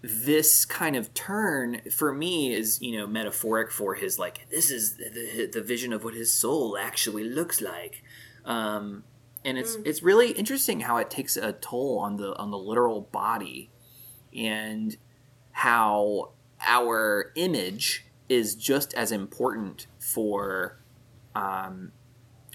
[0.03, 4.97] this kind of turn for me is you know metaphoric for his like this is
[4.97, 8.03] the, the vision of what his soul actually looks like.
[8.45, 9.05] Um,
[9.45, 13.03] and it's it's really interesting how it takes a toll on the on the literal
[13.13, 13.71] body
[14.35, 14.97] and
[15.53, 16.33] how
[16.67, 20.79] our image is just as important for
[21.35, 21.93] um,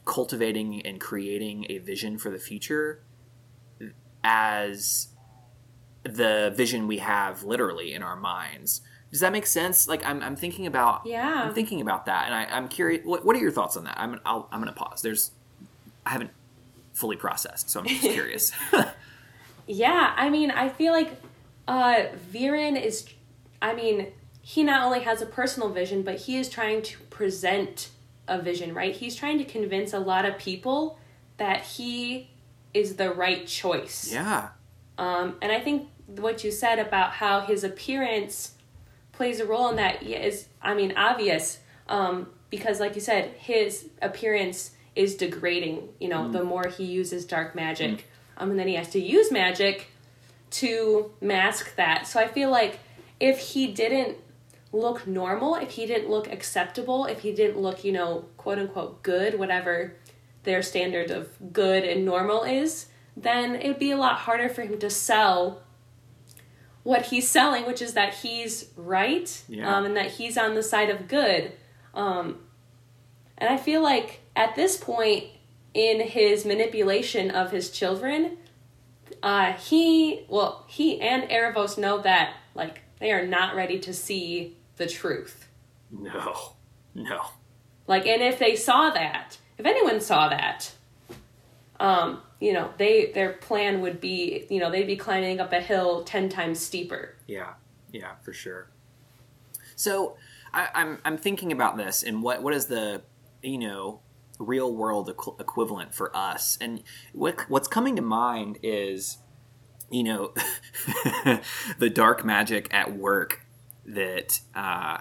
[0.06, 3.02] cultivating and creating a vision for the future
[4.24, 5.08] as
[6.04, 8.82] the vision we have literally in our minds.
[9.12, 9.88] Does that make sense?
[9.88, 11.44] Like i'm, I'm thinking about Yeah.
[11.46, 13.98] i'm thinking about that and I, i'm curious what, what are your thoughts on that?
[13.98, 15.02] I'm, I'll, I'm gonna pause.
[15.02, 15.32] There's
[16.06, 16.32] i haven't
[16.94, 18.52] fully processed so i'm just curious.
[19.68, 21.20] Yeah, I mean, I feel like
[21.68, 23.08] uh Viren is
[23.64, 24.12] I mean,
[24.48, 27.90] he not only has a personal vision, but he is trying to present
[28.28, 28.96] a vision, right?
[28.96, 31.00] He's trying to convince a lot of people
[31.38, 32.30] that he
[32.72, 34.14] is the right choice.
[34.14, 34.50] Yeah.
[35.00, 38.54] Um, and I think what you said about how his appearance
[39.14, 41.58] plays a role in that is, I mean, obvious.
[41.90, 45.90] Um, because, like you said, his appearance is degrading.
[46.00, 46.34] You know, mm.
[46.34, 48.04] the more he uses dark magic, mm.
[48.38, 49.88] um, and then he has to use magic
[50.52, 52.06] to mask that.
[52.06, 52.78] So I feel like
[53.20, 54.20] if he didn't
[54.76, 59.02] look normal, if he didn't look acceptable, if he didn't look, you know, quote unquote
[59.04, 59.96] good, whatever
[60.44, 64.78] their standard of good and normal is, then it'd be a lot harder for him
[64.80, 65.64] to sell
[66.84, 69.76] what he's selling, which is that he's right yeah.
[69.76, 71.52] um, and that he's on the side of good.
[71.96, 72.40] Um,
[73.38, 75.26] and I feel like at this point
[75.74, 78.38] in his manipulation of his children,
[79.24, 84.56] uh, he, well, he and Aaravos know that, like, they are not ready to see
[84.78, 85.48] the truth.
[85.92, 86.54] No,
[86.94, 87.22] no.
[87.88, 90.74] Like, and if they saw that, if anyone saw that,
[91.80, 95.62] um, you know, they their plan would be, you know, they'd be climbing up a
[95.62, 97.16] hill ten times steeper.
[97.28, 97.54] Yeah,
[97.92, 98.70] yeah, for sure.
[99.76, 100.18] So
[100.54, 103.04] I, I'm I'm thinking about this and what what is the
[103.44, 104.00] you know
[104.40, 106.84] real world equ- equivalent for us and
[107.14, 109.20] what what's coming to mind is
[109.90, 110.34] you know
[111.78, 113.45] the dark magic at work
[113.86, 115.00] that uh,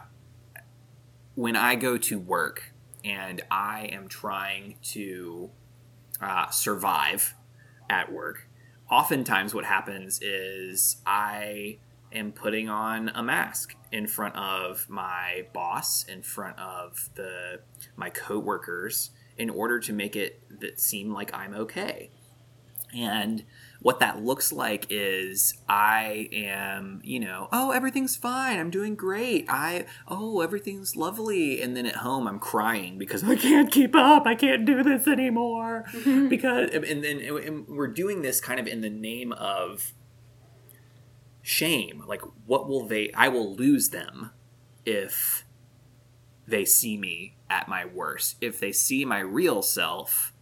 [1.35, 2.73] when I go to work
[3.05, 5.51] and I am trying to
[6.21, 7.35] uh, survive
[7.89, 8.49] at work,
[8.91, 11.79] oftentimes what happens is I
[12.13, 17.61] am putting on a mask in front of my boss, in front of the
[17.97, 22.11] my coworkers, in order to make it that seem like I'm okay.
[22.95, 23.45] And
[23.85, 28.59] what that looks like is I am, you know, oh, everything's fine.
[28.59, 29.45] I'm doing great.
[29.47, 31.61] I, oh, everything's lovely.
[31.61, 34.27] And then at home, I'm crying because I can't keep up.
[34.27, 35.85] I can't do this anymore.
[35.93, 36.29] Mm-hmm.
[36.29, 39.93] Because, and then and we're doing this kind of in the name of
[41.43, 42.05] shame.
[42.09, 44.31] Like, what will they, I will lose them
[44.87, 45.45] if
[46.49, 48.37] they see me at my worst.
[48.41, 50.33] If they see my real self,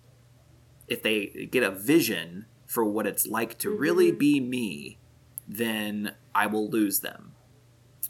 [0.87, 3.83] if they get a vision for what it's like to mm-hmm.
[3.83, 4.97] really be me,
[5.47, 7.33] then I will lose them.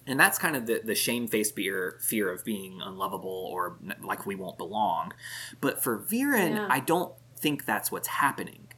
[0.06, 4.36] And that's kind of the, the shamefaced fear, fear of being unlovable or like we
[4.36, 5.14] won't belong.
[5.60, 6.68] But for Viren, yeah.
[6.70, 8.68] I don't think that's what's happening.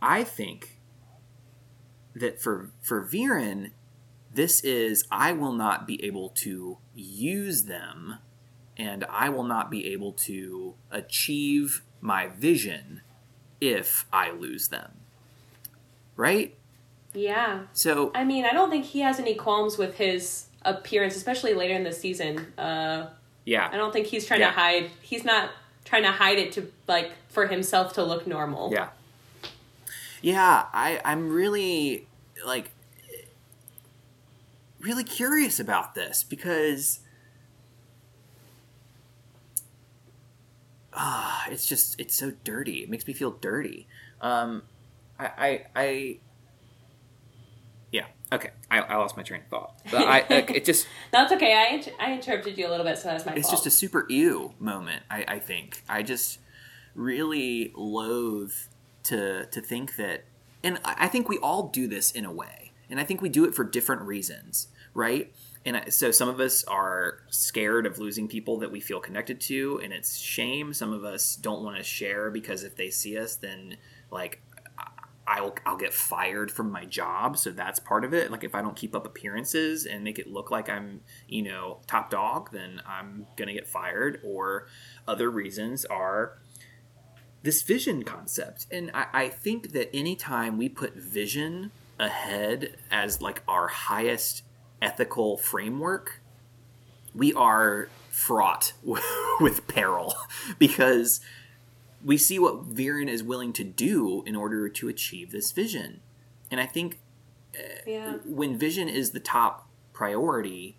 [0.00, 0.78] I think
[2.14, 3.72] that for for Viren,
[4.32, 8.18] this is I will not be able to use them
[8.76, 13.02] and I will not be able to achieve my vision
[13.62, 14.90] if I lose them.
[16.16, 16.54] Right?
[17.14, 17.62] Yeah.
[17.72, 21.74] So I mean, I don't think he has any qualms with his appearance, especially later
[21.74, 22.52] in the season.
[22.58, 23.06] Uh
[23.44, 23.70] yeah.
[23.72, 24.48] I don't think he's trying yeah.
[24.48, 25.50] to hide he's not
[25.84, 28.72] trying to hide it to like for himself to look normal.
[28.72, 28.88] Yeah.
[30.22, 32.08] Yeah, I I'm really
[32.44, 32.72] like
[34.80, 36.98] really curious about this because
[40.94, 42.82] ah, it's just it's so dirty.
[42.82, 43.86] It makes me feel dirty.
[44.20, 44.62] Um,
[45.18, 46.18] I, I, I
[47.90, 48.50] yeah, okay.
[48.70, 49.80] I, I lost my train of thought.
[49.90, 51.54] But I, it just that's okay.
[51.54, 53.34] I I interrupted you a little bit, so that's my.
[53.34, 53.64] It's fault.
[53.64, 55.02] just a super ew moment.
[55.10, 56.38] I, I think I just
[56.94, 58.54] really loathe
[59.04, 60.24] to to think that,
[60.64, 63.44] and I think we all do this in a way, and I think we do
[63.44, 65.32] it for different reasons, right?
[65.64, 69.80] And so some of us are scared of losing people that we feel connected to
[69.82, 70.74] and it's shame.
[70.74, 73.76] Some of us don't want to share because if they see us then
[74.10, 74.42] like
[75.24, 78.30] I'll, I'll get fired from my job so that's part of it.
[78.32, 81.78] Like if i don't keep up appearances and make it look like i'm you know
[81.86, 84.20] top dog then i'm gonna get fired.
[84.24, 84.66] Or
[85.06, 86.38] other reasons are
[87.42, 88.66] this vision concept.
[88.70, 94.42] And I, I think that anytime we put vision ahead as like our highest
[94.82, 96.20] ethical framework,
[97.14, 98.74] we are fraught
[99.40, 100.14] with peril
[100.58, 101.20] because
[102.04, 106.00] we see what Viren is willing to do in order to achieve this vision.
[106.50, 106.98] And I think
[107.56, 108.16] uh, yeah.
[108.24, 110.76] when vision is the top priority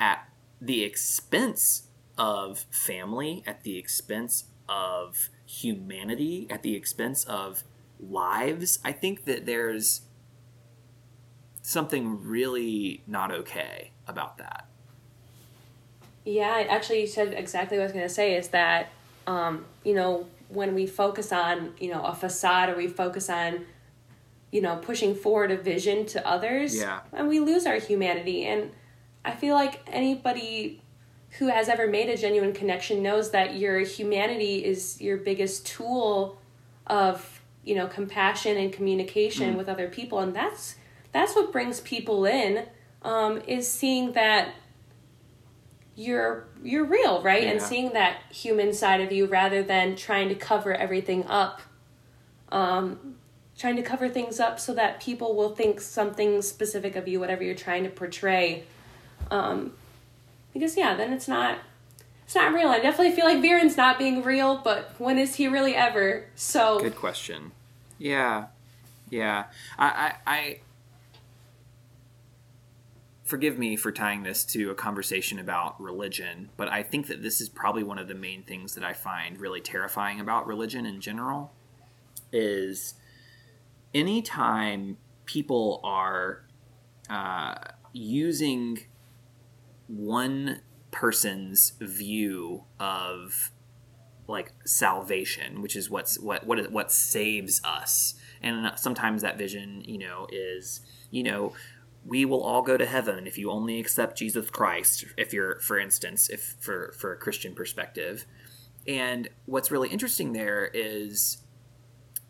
[0.00, 0.28] at
[0.60, 7.64] the expense of family, at the expense of humanity, at the expense of
[8.00, 10.02] lives, I think that there's
[11.64, 14.66] something really not okay about that.
[16.26, 18.90] Yeah, actually, you said exactly what I was going to say is that,
[19.26, 23.64] um, you know, when we focus on, you know, a facade or we focus on,
[24.50, 27.00] you know, pushing forward a vision to others, yeah.
[27.14, 28.44] and we lose our humanity.
[28.44, 28.70] And
[29.24, 30.82] I feel like anybody
[31.38, 36.38] who has ever made a genuine connection knows that your humanity is your biggest tool
[36.86, 39.56] of you know compassion and communication mm.
[39.56, 40.76] with other people and that's
[41.14, 42.66] that's what brings people in
[43.00, 44.50] um, is seeing that
[45.96, 47.52] you're you're real right yeah.
[47.52, 51.62] and seeing that human side of you rather than trying to cover everything up
[52.50, 53.14] um,
[53.56, 57.42] trying to cover things up so that people will think something specific of you whatever
[57.42, 58.64] you're trying to portray
[59.30, 59.72] um,
[60.54, 61.58] because yeah, then it's not
[62.24, 62.68] it's not real.
[62.68, 66.26] I definitely feel like Viren's not being real, but when is he really ever?
[66.36, 67.52] So good question.
[67.98, 68.46] Yeah,
[69.10, 69.44] yeah.
[69.78, 70.58] I, I, I
[73.24, 77.40] forgive me for tying this to a conversation about religion, but I think that this
[77.40, 81.00] is probably one of the main things that I find really terrifying about religion in
[81.00, 81.52] general.
[82.32, 82.94] Is
[83.94, 86.44] anytime people are
[87.08, 87.54] uh,
[87.92, 88.80] using
[89.86, 90.60] one
[90.90, 93.50] person's view of
[94.26, 98.14] like salvation, which is what's what what what saves us.
[98.42, 101.52] And sometimes that vision, you know, is you know
[102.06, 105.04] we will all go to heaven if you only accept Jesus Christ.
[105.16, 108.26] If you're, for instance, if for for a Christian perspective,
[108.86, 111.38] and what's really interesting there is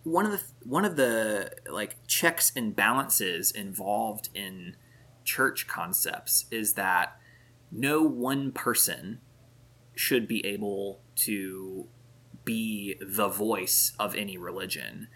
[0.05, 4.77] one of the one of the like checks and balances involved in
[5.25, 7.17] church concepts is that
[7.73, 9.21] no one person
[9.97, 11.89] should be able to
[12.45, 15.09] be the voice of any religion.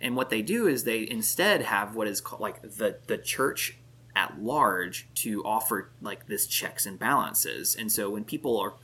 [0.00, 3.78] And what they do is they instead have what is called like the the church
[4.16, 7.76] at large to offer like this checks and balances.
[7.76, 8.74] And so when people are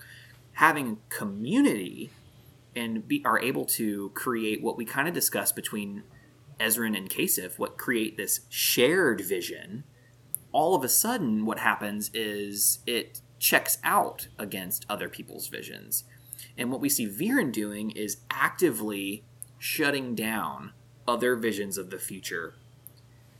[0.52, 2.10] having community
[2.76, 6.04] and be, are able to create what we kind of discussed between
[6.60, 9.84] Ezran and Kasef, what create this shared vision
[10.52, 16.04] all of a sudden what happens is it checks out against other people's visions.
[16.56, 19.24] And what we see Viren doing is actively
[19.58, 20.72] shutting down
[21.08, 22.54] other visions of the future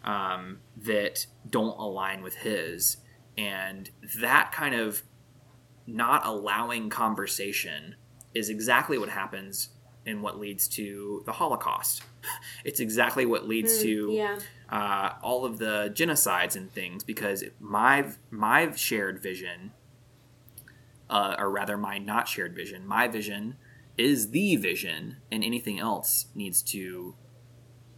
[0.05, 2.99] um, that don't align with his.
[3.37, 3.91] And
[4.21, 5.03] that kind of
[5.87, 7.97] not allowing conversation
[8.35, 9.71] is exactly what happens
[10.05, 12.03] and what leads to the Holocaust.
[12.65, 14.39] It's exactly what leads mm, to yeah
[14.73, 19.73] uh, all of the genocides and things because my my shared vision,
[21.11, 23.57] uh, or rather my not shared vision, my vision
[23.99, 27.15] is the vision, and anything else needs to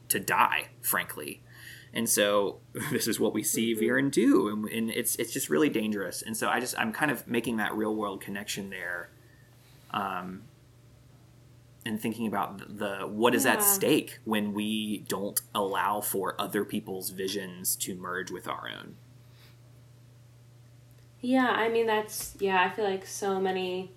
[0.09, 1.43] to die, frankly.
[1.95, 2.59] And so
[2.90, 3.84] this is what we see mm-hmm.
[3.84, 6.20] Viren do, and, and, it's it's just really dangerous.
[6.20, 9.09] And so I just I'm kind of making that real world connection there.
[9.92, 10.42] Um,
[11.86, 13.53] and thinking about the, the what is yeah.
[13.53, 18.97] at stake when we don't allow for other people's visions to merge with our own.
[21.20, 23.92] Yeah, I mean that's yeah, I feel like so many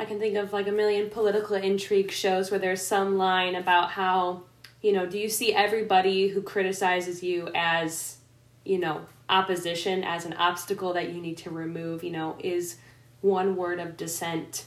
[0.00, 3.90] I can think of like a million political intrigue shows where there's some line about
[3.90, 4.44] how,
[4.82, 8.18] you know, do you see everybody who criticizes you as,
[8.64, 12.76] you know, opposition as an obstacle that you need to remove, you know, is
[13.20, 14.64] one word of dissent,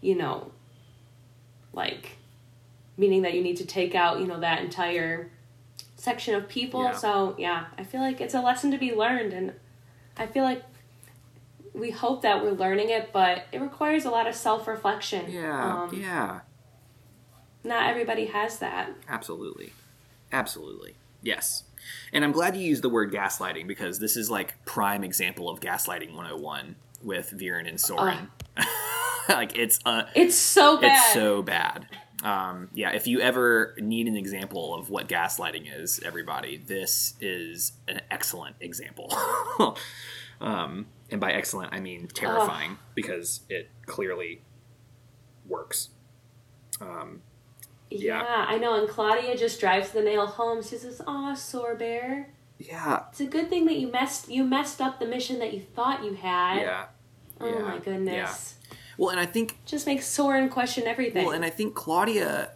[0.00, 0.50] you know,
[1.72, 2.18] like
[2.96, 5.30] meaning that you need to take out you know that entire
[5.96, 6.82] section of people?
[6.82, 6.92] Yeah.
[6.92, 9.52] so yeah i feel like it's a lesson to be learned and
[10.16, 10.62] i feel like
[11.72, 15.30] we hope that we're learning it but it requires a lot of self-reflection.
[15.30, 16.40] Yeah um, yeah
[17.64, 19.72] not everybody has that absolutely
[20.32, 21.64] absolutely yes
[22.12, 25.60] and i'm glad you used the word gaslighting because this is like prime example of
[25.60, 28.28] gaslighting 101 with viren and soren
[29.28, 30.92] like it's uh it's so bad.
[30.92, 31.86] It's so bad.
[32.22, 37.72] Um, yeah, if you ever need an example of what gaslighting is, everybody, this is
[37.86, 39.16] an excellent example.
[40.40, 42.84] um, and by excellent, I mean terrifying oh.
[42.96, 44.42] because it clearly
[45.46, 45.90] works.
[46.80, 47.22] Um,
[47.90, 48.22] yeah.
[48.22, 48.44] yeah.
[48.48, 48.78] I know.
[48.78, 50.62] And Claudia just drives the nail home.
[50.62, 53.04] She says, "Aw, sore bear." Yeah.
[53.10, 56.04] It's a good thing that you messed you messed up the mission that you thought
[56.04, 56.60] you had.
[56.60, 56.86] Yeah.
[57.40, 57.62] Oh yeah.
[57.62, 58.56] my goodness.
[58.60, 58.76] Yeah.
[58.96, 61.24] Well, and I think just makes Soren question everything.
[61.24, 62.52] Well, and I think Claudia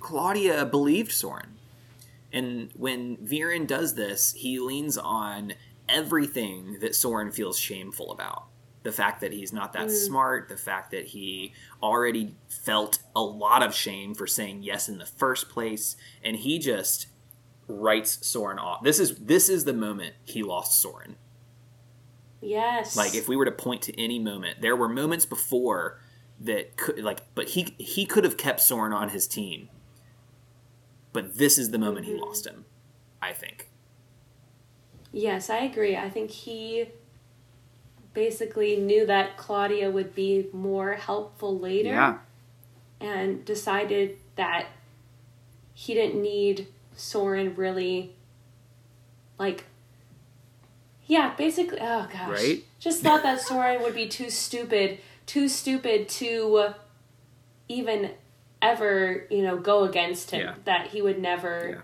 [0.00, 1.56] Claudia believed Soren.
[2.32, 5.54] And when Viren does this, he leans on
[5.88, 8.46] everything that Soren feels shameful about.
[8.86, 9.90] The fact that he's not that mm.
[9.90, 14.98] smart, the fact that he already felt a lot of shame for saying yes in
[14.98, 17.08] the first place, and he just
[17.66, 18.84] writes Soren off.
[18.84, 21.16] This is this is the moment he lost Soren.
[22.40, 22.96] Yes.
[22.96, 26.00] Like if we were to point to any moment, there were moments before
[26.38, 29.68] that could like but he he could have kept Soren on his team.
[31.12, 32.18] But this is the moment mm-hmm.
[32.18, 32.66] he lost him,
[33.20, 33.68] I think.
[35.10, 35.96] Yes, I agree.
[35.96, 36.92] I think he
[38.16, 42.18] basically knew that Claudia would be more helpful later Yeah.
[42.98, 44.66] and decided that
[45.74, 48.14] he didn't need Soren really
[49.38, 49.64] like
[51.06, 52.28] yeah, basically oh gosh.
[52.28, 52.64] Right?
[52.80, 56.74] Just thought that Soren would be too stupid, too stupid to
[57.68, 58.10] even
[58.62, 60.40] ever, you know, go against him.
[60.40, 60.54] Yeah.
[60.64, 61.82] That he would never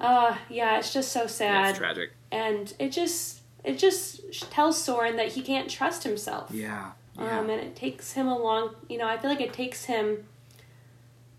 [0.00, 0.06] Yeah.
[0.06, 2.10] uh yeah, it's just so Yeah, sad it's tragic.
[2.32, 6.50] and it just it just tells Soren that he can't trust himself.
[6.52, 6.92] Yeah.
[7.18, 7.40] Yeah.
[7.40, 10.26] Um, and it takes him a long, you know, I feel like it takes him.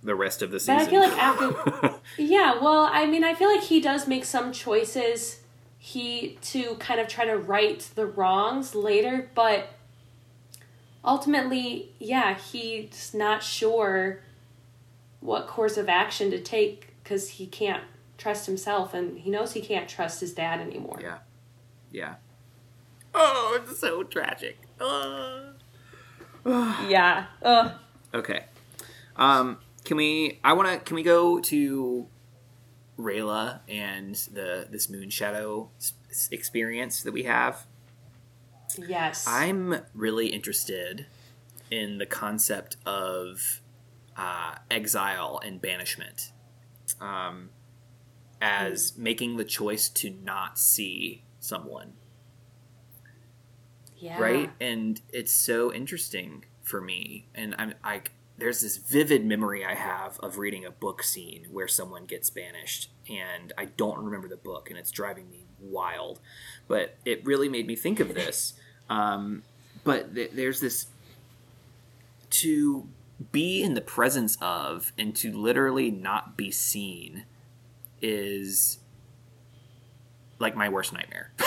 [0.03, 0.75] the rest of the season.
[0.75, 0.97] But season.
[0.97, 4.51] I feel like after, yeah, well, I mean, I feel like he does make some
[4.51, 5.39] choices,
[5.77, 9.69] he to kind of try to right the wrongs later, but
[11.05, 14.19] ultimately, yeah, he's not sure
[15.21, 17.83] what course of action to take because he can't
[18.17, 20.99] trust himself, and he knows he can't trust his dad anymore.
[21.01, 21.19] yeah.
[21.91, 22.15] Yeah.
[23.13, 24.57] Oh, it's so tragic.
[24.79, 25.53] Uh.
[26.87, 27.25] Yeah.
[27.43, 27.73] Ugh.
[28.13, 28.45] Okay.
[29.15, 30.39] Um, can we?
[30.43, 30.79] I want to.
[30.79, 32.07] Can we go to
[32.97, 35.69] Rayla and the this moon shadow
[36.31, 37.65] experience that we have?
[38.77, 39.25] Yes.
[39.27, 41.07] I'm really interested
[41.71, 43.61] in the concept of
[44.17, 46.31] uh, exile and banishment,
[46.99, 47.49] um,
[48.41, 51.93] as making the choice to not see someone.
[53.97, 54.19] Yeah.
[54.19, 54.49] right?
[54.61, 57.27] And it's so interesting for me.
[57.33, 58.01] And i'm i
[58.37, 62.89] there's this vivid memory i have of reading a book scene where someone gets banished
[63.09, 66.19] and i don't remember the book and it's driving me wild.
[66.67, 68.53] But it really made me think of this.
[68.91, 69.43] Um,
[69.83, 70.87] but th- there's this
[72.31, 72.87] to
[73.31, 77.25] be in the presence of and to literally not be seen
[78.01, 78.79] is
[80.39, 81.31] like my worst nightmare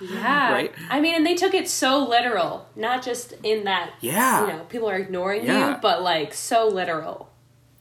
[0.00, 0.52] Yeah.
[0.52, 0.72] Right?
[0.90, 4.64] I mean, and they took it so literal, not just in that, yeah you know,
[4.64, 5.70] people are ignoring Yeah.
[5.74, 7.30] you, but like so literal.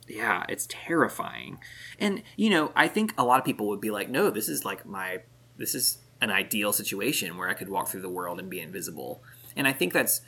[0.07, 1.57] yeah it's terrifying
[1.99, 4.63] and you know i think a lot of people would be like no this is
[4.63, 5.17] like my
[5.57, 9.23] this is an ideal situation where i could walk through the world and be invisible
[9.55, 10.21] and i think that's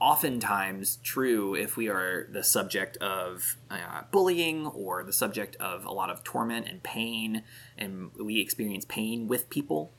[0.00, 5.92] oftentimes true if we are the subject of uh, bullying or the subject of a
[5.92, 7.42] lot of torment and pain
[7.76, 9.90] and we experience pain with people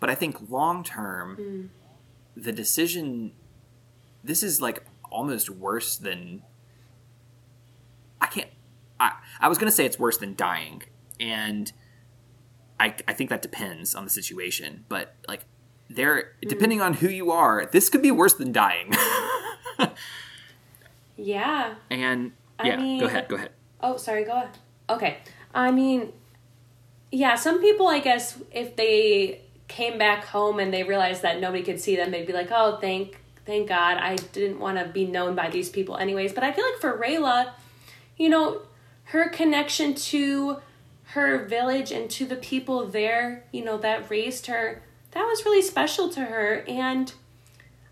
[0.00, 1.68] but i think long term mm.
[2.36, 3.32] the decision
[4.24, 6.42] this is like almost worse than
[8.20, 8.48] I can't.
[8.98, 10.82] I I was gonna say it's worse than dying,
[11.20, 11.72] and
[12.78, 14.84] I I think that depends on the situation.
[14.88, 15.44] But like,
[15.88, 16.48] there mm.
[16.48, 18.92] depending on who you are, this could be worse than dying.
[21.16, 21.74] Yeah.
[21.90, 23.50] and I yeah, mean- go ahead, go ahead.
[23.80, 24.50] Oh, sorry, go ahead.
[24.88, 25.18] Okay.
[25.54, 26.12] I mean,
[27.10, 31.62] yeah, some people, I guess, if they came back home and they realized that nobody
[31.62, 35.04] could see them, they'd be like, oh, thank, thank God, I didn't want to be
[35.06, 36.32] known by these people anyways.
[36.32, 37.50] But I feel like for Rayla,
[38.16, 38.62] you know,
[39.04, 40.60] her connection to
[41.10, 44.82] her village and to the people there, you know, that raised her,
[45.12, 46.64] that was really special to her.
[46.66, 47.12] And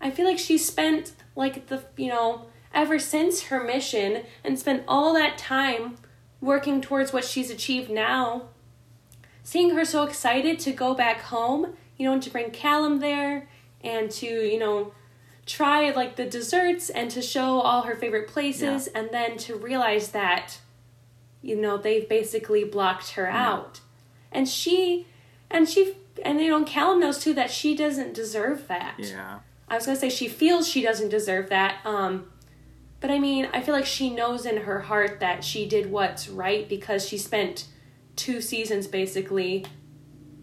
[0.01, 4.83] I feel like she spent like the you know ever since her mission and spent
[4.87, 5.97] all that time
[6.41, 8.43] working towards what she's achieved now.
[9.45, 13.47] Seeing her so excited to go back home, you know, and to bring Callum there
[13.83, 14.91] and to you know
[15.45, 20.09] try like the desserts and to show all her favorite places and then to realize
[20.09, 20.57] that
[21.43, 23.81] you know they've basically blocked her out.
[24.31, 25.05] And she
[25.51, 28.95] and she and you know Callum knows too that she doesn't deserve that.
[28.97, 31.85] Yeah, I was gonna say she feels she doesn't deserve that.
[31.85, 32.31] Um,
[32.99, 36.27] but I mean, I feel like she knows in her heart that she did what's
[36.27, 37.67] right because she spent
[38.15, 39.65] two seasons basically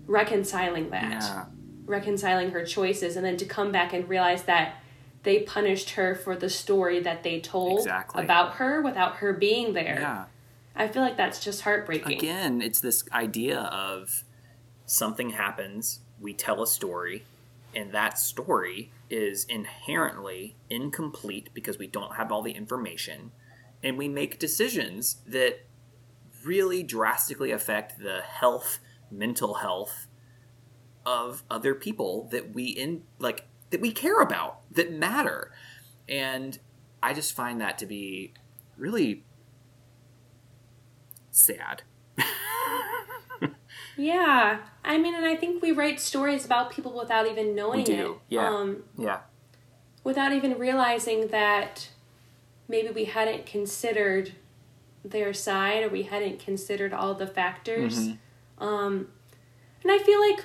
[0.06, 1.44] reconciling that, yeah,
[1.86, 4.76] reconciling her choices, and then to come back and realize that
[5.22, 8.24] they punished her for the story that they told Exactly.
[8.24, 9.98] about her without her being there.
[10.00, 10.24] yeah.
[10.74, 12.18] I feel like that's just heartbreaking.
[12.18, 14.24] Again, it's this idea of
[14.86, 17.24] something happens, we tell a story,
[17.74, 23.32] and that story is inherently incomplete because we don't have all the information,
[23.82, 25.60] and we make decisions that
[26.44, 28.78] really drastically affect the health,
[29.10, 30.06] mental health
[31.04, 35.50] of other people that we in like that we care about, that matter.
[36.08, 36.58] And
[37.02, 38.32] I just find that to be
[38.76, 39.24] really
[41.30, 41.82] sad.
[43.96, 47.92] Yeah, I mean, and I think we write stories about people without even knowing do,
[48.28, 48.34] it.
[48.34, 48.48] yeah.
[48.48, 49.20] Um, Yeah.
[50.02, 51.90] without even realizing that
[52.68, 54.32] maybe we hadn't considered
[55.04, 58.08] their side or we hadn't considered all the factors.
[58.08, 58.64] Mm-hmm.
[58.64, 59.08] Um,
[59.82, 60.44] And I feel like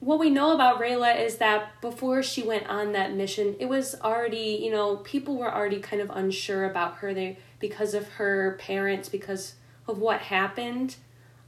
[0.00, 3.96] what we know about Rayla is that before she went on that mission, it was
[4.02, 8.58] already, you know, people were already kind of unsure about her they because of her
[8.60, 9.54] parents, because
[9.88, 10.96] of what happened.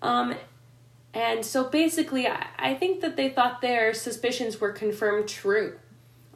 [0.00, 0.34] Um,
[1.12, 5.78] and so basically, I, I think that they thought their suspicions were confirmed true.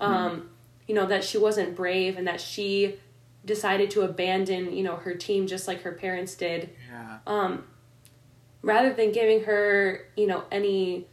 [0.00, 0.42] Um, mm.
[0.86, 2.96] You know, that she wasn't brave and that she
[3.50, 6.70] decided to abandon, you know, her team just like her parents did.
[6.88, 7.18] Yeah.
[7.26, 7.64] Um,
[8.62, 11.08] rather than giving her, you know, any,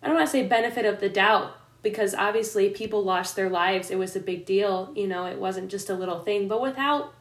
[0.00, 3.90] I don't want to say benefit of the doubt because obviously people lost their lives.
[3.90, 4.92] It was a big deal.
[4.94, 6.46] You know, it wasn't just a little thing.
[6.46, 7.14] But without,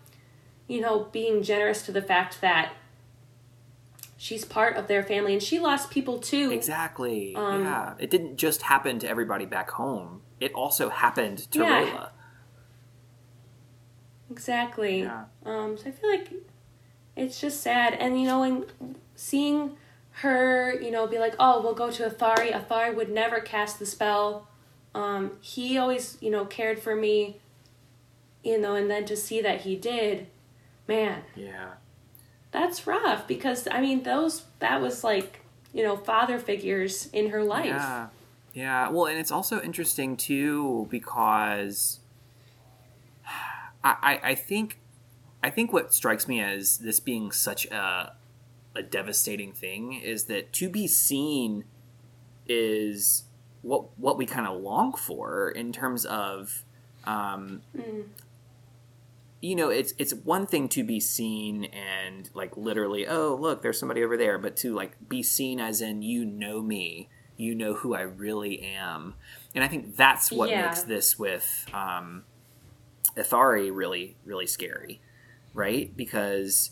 [0.68, 2.74] you know, being generous to the fact that
[4.16, 6.52] she's part of their family and she lost people too.
[6.52, 7.36] Exactly.
[7.36, 7.96] Um, yeah.
[7.98, 11.86] It didn't just happen to everybody back home, it also happened to yeah.
[11.86, 12.10] Rayla.
[14.32, 15.02] Exactly.
[15.02, 15.26] Yeah.
[15.46, 16.32] Um, so I feel like
[17.16, 17.94] it's just sad.
[17.94, 19.78] And, you know, and seeing
[20.12, 22.52] her, you know, be like, oh, we'll go to Ethari.
[22.52, 24.48] Ethari would never cast the spell.
[24.94, 27.38] Um, he always, you know, cared for me,
[28.44, 30.28] you know, and then to see that he did,
[30.88, 31.22] man.
[31.36, 31.74] Yeah.
[32.52, 35.40] That's rough because, I mean, those, that was like,
[35.74, 37.68] you know, father figures in her life.
[37.68, 38.08] Yeah.
[38.54, 38.90] Yeah.
[38.90, 42.01] Well, and it's also interesting, too, because
[43.84, 44.80] I, I think
[45.44, 48.14] I think what strikes me as this being such a
[48.76, 51.66] a devastating thing is that to be seen
[52.48, 53.24] is
[53.62, 56.64] what what we kind of long for in terms of
[57.04, 58.06] um, mm.
[59.42, 63.80] you know it's it's one thing to be seen and like literally oh look there's
[63.80, 67.74] somebody over there but to like be seen as in you know me you know
[67.74, 69.16] who I really am
[69.54, 70.68] and I think that's what yeah.
[70.68, 72.24] makes this with um,
[73.18, 75.02] Ethari really really scary
[75.54, 75.96] right?
[75.96, 76.72] Because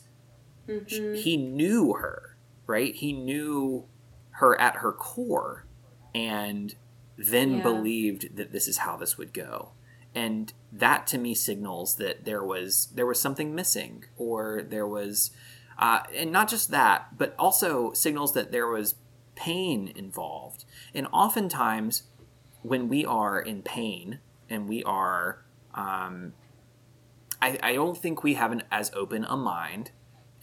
[0.68, 1.14] mm-hmm.
[1.14, 2.38] he knew her,
[2.68, 2.94] right?
[2.94, 3.86] He knew
[4.32, 5.66] her at her core
[6.14, 6.76] and
[7.18, 7.64] then yeah.
[7.64, 9.72] believed that this is how this would go.
[10.16, 15.32] And that to me signals that there was there was something missing or there was
[15.78, 18.96] uh, and not just that, but also signals that there was
[19.36, 20.66] pain involved.
[20.94, 22.04] And oftentimes,
[22.64, 24.20] when we are in pain
[24.50, 26.34] and we are um,
[27.42, 29.92] I, I don't think we have an as open a mind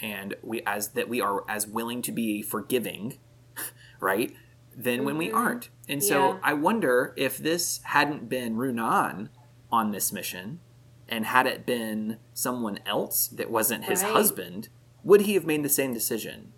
[0.01, 3.19] and we as that we are as willing to be forgiving
[4.01, 4.35] right
[4.77, 5.07] than mm-hmm.
[5.07, 5.37] when we mm-hmm.
[5.37, 6.39] aren't and so yeah.
[6.43, 9.29] i wonder if this hadn't been Runaan
[9.73, 10.61] on this mission
[11.09, 14.13] and had it been someone else that wasn't his right.
[14.13, 14.69] husband
[15.03, 16.53] would he have made the same decision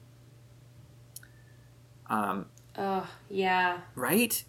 [2.10, 2.46] um
[2.76, 4.44] oh yeah right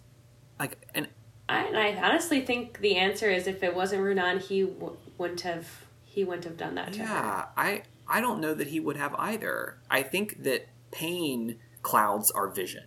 [0.58, 1.08] like and
[1.50, 5.84] I, I honestly think the answer is if it wasn't Runaan, he w- wouldn't have
[6.04, 7.46] he wouldn't have done that to yeah.
[7.56, 9.78] I I don't know that he would have either.
[9.90, 12.84] I think that pain clouds our vision,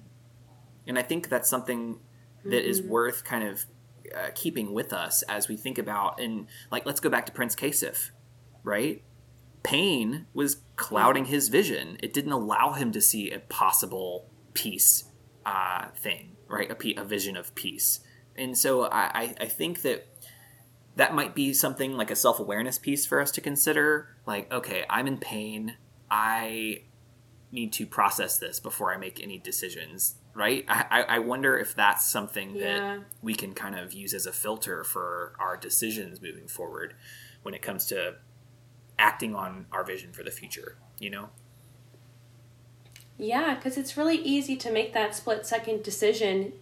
[0.88, 2.00] and I think that's something
[2.46, 2.70] that mm-hmm.
[2.70, 3.66] is worth kind of
[4.16, 7.56] uh, keeping with us as we think about and like let's go back to Prince
[7.56, 8.12] Kasef,
[8.64, 9.04] right?
[9.64, 11.98] Pain was clouding his vision.
[12.04, 15.06] It didn't allow him to see a possible peace
[15.46, 16.70] uh, thing, right?
[16.70, 18.02] A, a vision of peace.
[18.38, 20.08] And so I, I think that
[20.96, 24.16] that might be something like a self awareness piece for us to consider.
[24.26, 25.78] Like, okay, I'm in pain.
[26.10, 26.84] I
[27.52, 30.66] need to process this before I make any decisions, right?
[30.68, 32.62] I, I wonder if that's something yeah.
[32.62, 36.96] that we can kind of use as a filter for our decisions moving forward
[37.44, 38.16] when it comes to
[38.98, 41.30] acting on our vision for the future, you know?
[43.18, 46.54] Yeah, because it's really easy to make that split second decision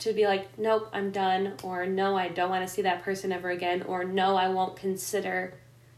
[0.00, 3.32] to be like, nope, I'm done, or no, I don't want to see that person
[3.32, 5.54] ever again, or no, I won't consider.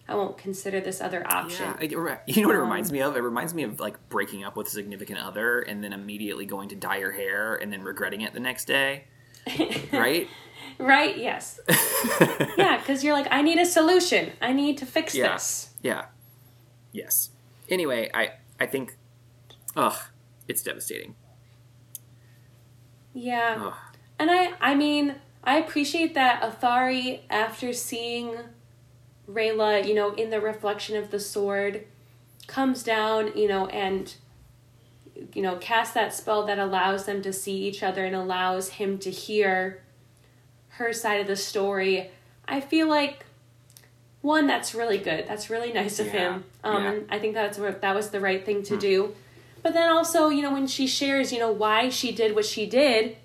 [0.08, 1.74] I won't consider this other option.
[1.80, 3.16] Yeah, you know what it um, reminds me of?
[3.16, 6.68] It reminds me of like breaking up with a significant other and then immediately going
[6.68, 9.04] to dye your hair and then regretting it the next day.
[9.92, 10.28] right?
[10.78, 11.58] right, yes.
[12.56, 14.32] yeah, because you're like, I need a solution.
[14.40, 15.32] I need to fix yeah.
[15.32, 15.70] this.
[15.82, 16.06] Yeah.
[16.92, 17.30] Yes.
[17.68, 18.96] Anyway, I I think
[19.74, 19.98] ugh,
[20.48, 21.14] it's devastating.
[23.12, 23.56] Yeah.
[23.58, 23.74] Ugh.
[24.18, 28.36] And I I mean, I appreciate that Ethari after seeing
[29.30, 31.84] Rayla, you know, in the reflection of the sword,
[32.46, 34.14] comes down, you know, and
[35.32, 38.98] you know, casts that spell that allows them to see each other and allows him
[38.98, 39.82] to hear
[40.68, 42.10] her side of the story.
[42.46, 43.24] I feel like
[44.20, 45.26] one that's really good.
[45.26, 46.12] That's really nice of yeah.
[46.12, 46.44] him.
[46.64, 46.98] Um yeah.
[47.08, 48.80] I think that's what that was the right thing to hmm.
[48.80, 49.14] do.
[49.62, 52.66] But then also, you know, when she shares, you know, why she did what she
[52.66, 53.16] did,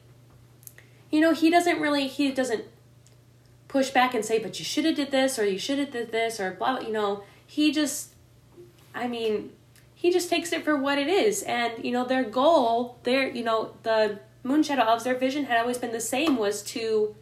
[1.11, 2.65] you know, he doesn't really he doesn't
[3.67, 6.11] push back and say, "But you should have did this or you should have did
[6.11, 8.09] this or blah." blah, You know, he just
[8.93, 9.51] I mean,
[9.93, 11.43] he just takes it for what it is.
[11.43, 15.77] And, you know, their goal, their, you know, the Moonshadow Elves, their vision had always
[15.77, 17.15] been the same was to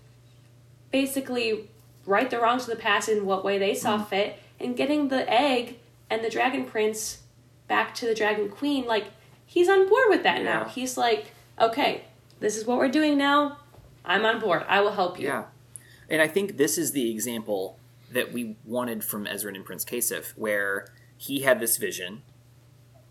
[0.91, 1.69] basically
[2.05, 4.05] right the wrongs of the past in what way they saw Mm-hmm.
[4.05, 5.77] fit and getting the egg
[6.09, 7.19] and the Dragon Prince
[7.67, 8.85] back to the Dragon Queen.
[8.85, 9.05] Like,
[9.45, 10.61] he's on board with that now.
[10.61, 10.69] Yeah.
[10.69, 12.05] He's like, okay,
[12.39, 13.57] this is what we're doing now.
[14.05, 14.65] I'm on board.
[14.67, 15.27] I will help you.
[15.27, 15.45] Yeah.
[16.09, 17.77] And I think this is the example
[18.11, 20.87] that we wanted from Ezra and Prince Kasef, where
[21.17, 22.23] he had this vision.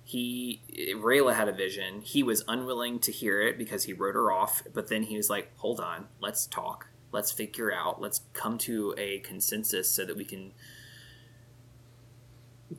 [0.05, 0.61] He
[0.97, 2.01] Rayla had a vision.
[2.01, 5.30] He was unwilling to hear it because he wrote her off, but then he was
[5.30, 6.89] like, Hold on, let's talk.
[7.12, 10.53] Let's figure out, let's come to a consensus so that we can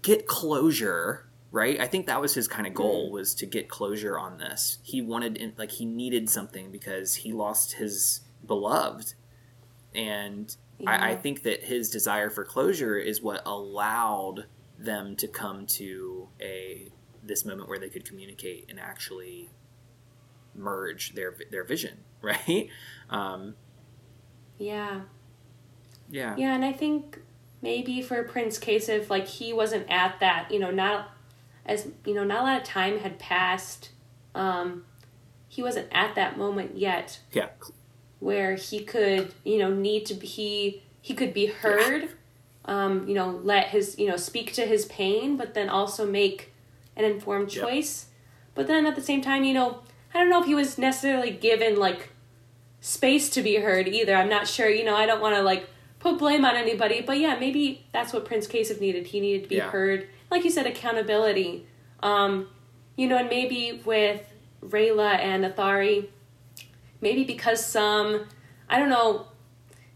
[0.02, 1.80] get closure right?
[1.80, 4.80] I think that was his kind of goal was to get closure on this.
[4.84, 9.14] He wanted like he needed something because he lost his beloved.
[9.96, 14.46] And I, I think that his desire for closure is what allowed
[14.78, 16.92] them to come to a
[17.24, 19.50] this moment where they could communicate and actually
[20.56, 22.70] merge their their vision right?
[23.10, 23.56] Um
[24.58, 25.02] Yeah.
[26.10, 26.36] yeah.
[26.38, 27.20] Yeah, and I think
[27.62, 31.10] maybe for Prince Kasef like he wasn't at that, you know, not
[31.66, 33.90] as you know, not a lot of time had passed.
[34.36, 34.86] Um,
[35.48, 37.48] he wasn't at that moment yet yeah
[38.20, 42.10] where he could, you know, need to be he he could be heard.
[42.66, 46.54] Um, you know, let his you know speak to his pain, but then also make
[46.96, 47.64] an informed Yep.
[47.66, 48.08] choice.
[48.54, 49.80] But then at the same time, you know,
[50.14, 52.10] I don't know if he was necessarily given like
[52.82, 54.16] space to be heard either.
[54.16, 54.70] I'm not sure.
[54.70, 58.14] You know, I don't want to like put blame on anybody, but yeah, maybe that's
[58.14, 59.08] what Prince Kasef needed.
[59.08, 59.70] He needed to be Yeah.
[59.70, 60.08] heard.
[60.30, 61.66] Like you said, accountability.
[62.02, 62.48] Um,
[62.96, 64.22] you know, and maybe with
[64.62, 66.08] Rayla and Ethari,
[67.02, 68.26] maybe because some,
[68.70, 69.28] I don't know,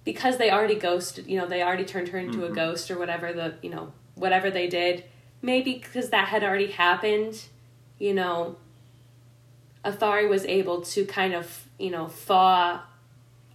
[0.03, 3.31] because they already ghosted, you know, they already turned her into a ghost or whatever
[3.31, 5.03] the, you know, whatever they did.
[5.41, 7.45] Maybe because that had already happened,
[7.99, 8.57] you know,
[9.83, 12.81] Ethari was able to kind of, you know, thaw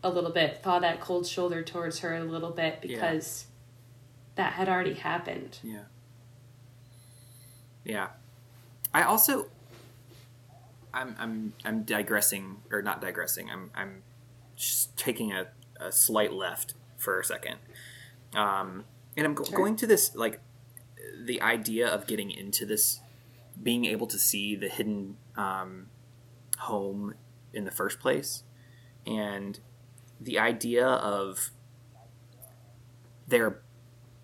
[0.03, 3.47] a little bit, thaw that cold shoulder towards her a little bit because
[4.35, 5.59] that had already happened.
[5.63, 5.83] Yeah.
[7.89, 8.09] Yeah.
[8.95, 9.49] I also
[10.95, 13.51] I'm I'm I'm digressing or not digressing.
[13.51, 14.03] I'm I'm
[14.55, 15.49] just taking a,
[15.81, 17.57] a slight left for a second.
[18.35, 18.85] Um
[19.17, 19.57] and I'm go- Sure.
[19.57, 20.41] going to this like
[21.25, 23.01] the idea of getting into this
[23.61, 25.89] being able to see the hidden um,
[26.59, 27.15] home
[27.53, 28.45] in the first place
[29.07, 29.59] and
[30.21, 31.51] the idea of
[33.27, 33.61] their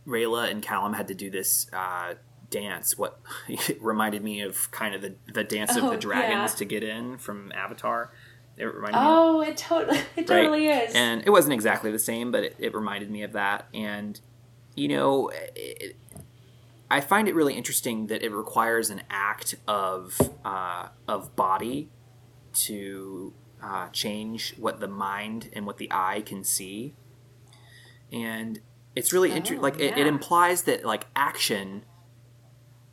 [0.07, 2.15] Rayla and Callum had to do this uh,
[2.63, 2.97] dance.
[2.97, 6.57] What it reminded me of kind of the, the dance of Oh, the dragons yeah.
[6.59, 8.13] to get in from Avatar.
[8.57, 9.05] It reminded me.
[9.07, 10.43] Oh, it totally, it Right.
[10.43, 10.95] totally is.
[10.95, 13.67] And it wasn't exactly the same, but it, it reminded me of that.
[13.75, 14.21] And
[14.77, 15.97] you know, it,
[16.91, 21.89] I find it really interesting that it requires an act of uh, of body
[22.67, 23.33] to
[23.63, 26.95] uh, change what the mind and what the eye can see.
[28.13, 28.61] And
[28.95, 29.59] it's really interesting.
[29.59, 31.85] Oh, Like it, it implies that like action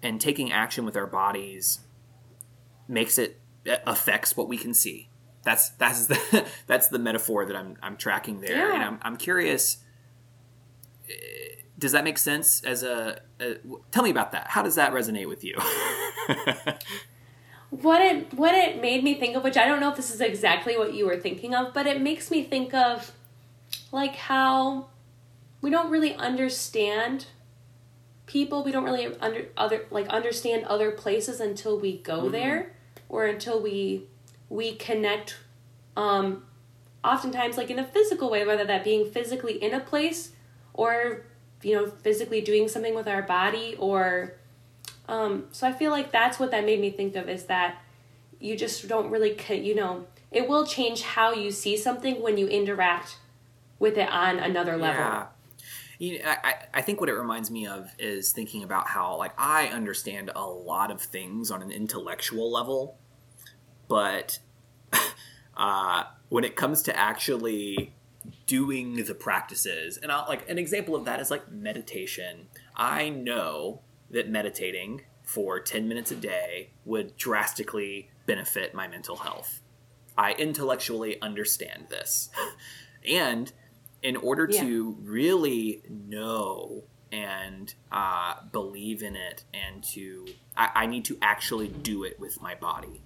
[0.04, 1.80] and taking action with our bodies
[2.88, 3.40] makes it
[3.86, 5.10] affects what we can see.
[5.44, 8.74] That's that's the that's the metaphor that I'm I'm tracking there, Yeah.
[8.76, 9.78] and I'm I'm curious.
[11.10, 11.14] eh,
[11.80, 12.64] Does that make sense?
[12.64, 13.56] As a, a
[13.92, 14.48] tell me about that.
[14.50, 15.56] How does that resonate with you?
[17.70, 20.22] what it what it made me think of, which I don't know if this is
[20.22, 23.12] exactly what you were thinking of, but it makes me think of
[23.92, 24.88] like how
[25.62, 27.28] we don't really understand
[28.32, 28.64] people.
[28.64, 32.74] We don't really under other like understand other places until we go there
[33.10, 34.06] or until we
[34.50, 35.38] we connect
[35.98, 36.44] um
[37.04, 40.32] oftentimes like in a physical way whether that being physically in a place
[40.74, 41.26] or
[41.64, 44.36] you know physically doing something with our body or
[45.12, 47.82] um, so I feel like that's what that made me think of is that
[48.40, 52.48] you just don't really, you know, it will change how you see something when you
[52.48, 53.18] interact
[53.78, 55.02] with it on another level.
[55.02, 55.26] Yeah.
[56.02, 59.34] You know, I, I- think what it reminds me of is thinking about how like
[59.38, 62.98] I understand a lot of things on an intellectual level,
[63.88, 64.40] but
[65.56, 67.94] uh, when it comes to actually
[68.48, 72.48] doing the practices, and I'll, like an example of that is like meditation.
[72.76, 79.62] I know that meditating for 10 minutes a day would drastically benefit my mental health.
[80.18, 82.32] I intellectually understand this.
[83.08, 83.54] and
[84.04, 84.62] in order Yeah.
[84.64, 90.26] to really know and uh, believe in it and to
[90.56, 93.02] I, I need to actually do it with my body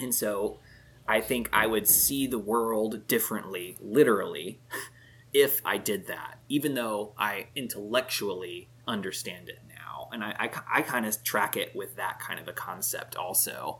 [0.00, 0.58] and so
[1.06, 4.60] i think i would see the world differently literally
[5.32, 10.82] if i did that even though i intellectually understand it now and I I, I
[10.82, 13.78] kind of track it with that kind of a concept also.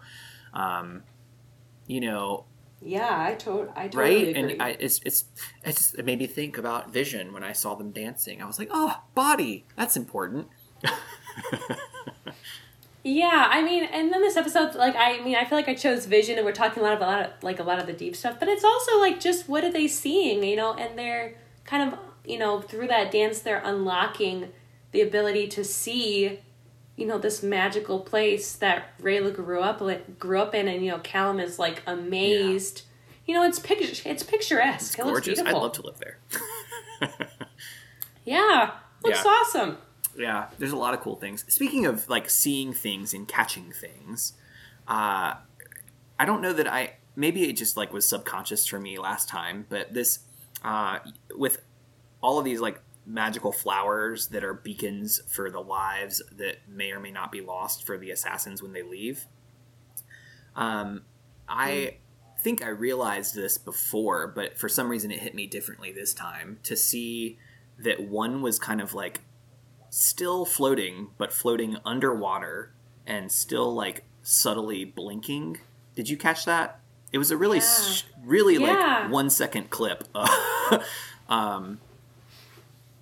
[0.53, 1.03] Um,
[1.87, 2.45] you know,
[2.81, 4.29] Yeah, I, to- I totally right?
[4.37, 4.53] agree.
[4.53, 5.25] And I, it's it's
[5.65, 8.41] it's it made me think about Vision when I saw them dancing.
[8.41, 10.49] I was like, oh, body, that's important.
[13.05, 16.05] Yeah, I mean, and then this episode, like, I mean, I feel like I chose
[16.05, 17.93] Vision, and we're talking a lot of a lot of like a lot of the
[17.93, 20.75] deep stuff, but it's also like just what are they seeing, you know?
[20.75, 24.49] And they're kind of, you know, through that dance, they're unlocking
[24.93, 26.41] the ability to see,
[26.99, 30.91] you know, this magical place that Rayla grew up like, grew up in, and you
[30.91, 32.83] know, Callum is like amazed.
[33.25, 34.95] You know, it's picture, it's picturesque.
[34.95, 35.39] It's it looks gorgeous.
[35.41, 36.19] I'd love to live there.
[38.25, 38.73] Yeah,
[39.03, 39.31] looks Yeah.
[39.31, 39.79] awesome.
[40.17, 41.45] Yeah, there's a lot of cool things.
[41.49, 44.35] Speaking of like seeing things and catching things,
[44.87, 45.35] uh,
[46.19, 49.65] I don't know that I maybe it just like was subconscious for me last time,
[49.69, 50.19] but this
[50.63, 50.99] uh,
[51.37, 51.63] with
[52.21, 57.01] all of these like magical flowers that are beacons for the lives that may or
[57.01, 59.27] may not be lost for the assassins when they leave.
[60.55, 61.03] Um,
[61.49, 61.97] I
[62.43, 66.59] think I realized this before, but for some reason it hit me differently this time
[66.65, 67.39] to see
[67.79, 69.23] that one was kind of like
[69.89, 72.73] still floating, but floating underwater
[73.07, 75.59] and still like subtly blinking.
[75.95, 76.81] Did you catch that?
[77.11, 77.95] It was a really, Yeah.
[78.23, 78.67] really Yeah.
[79.05, 80.05] like one second clip.
[81.29, 81.81] um,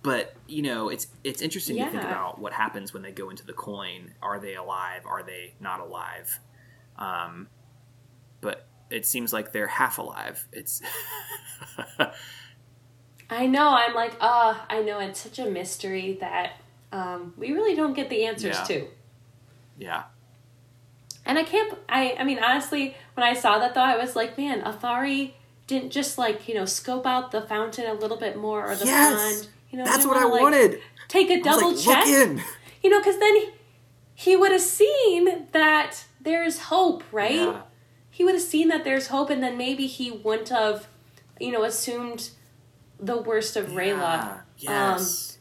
[0.07, 3.45] but you know, it's it's interesting to think about what happens when they go into
[3.45, 4.13] the coin.
[4.23, 5.03] Are they alive?
[5.05, 6.39] Are they not alive?
[6.97, 7.49] Um,
[8.41, 10.47] but it seems like they're half alive.
[10.53, 10.81] It's
[13.29, 13.69] I know.
[13.71, 16.53] I'm like, uh, I know it's such a mystery that
[16.93, 18.65] um, we really don't get the answers Yeah.
[18.65, 18.87] to.
[19.79, 20.03] yeah,
[21.25, 21.77] And I can't.
[21.89, 22.17] I.
[22.21, 25.33] I mean, honestly, when I saw that though, I was like, man, Ethari
[25.67, 28.85] didn't just like you know scope out the fountain a little bit more or the
[28.87, 29.13] Yes!
[29.35, 29.49] pond.
[29.71, 30.81] You know, that's what I like, wanted.
[31.09, 32.07] Take a double like, check.
[32.83, 33.51] You know, because then he,
[34.14, 37.33] he would have seen that there's hope, right?
[37.35, 37.62] Yeah.
[38.11, 40.89] He would have seen that there's hope, and then maybe he wouldn't have,
[41.39, 42.31] you know, assumed
[42.99, 44.41] the worst of Rayla.
[44.59, 45.39] Yeah, Um, Yes.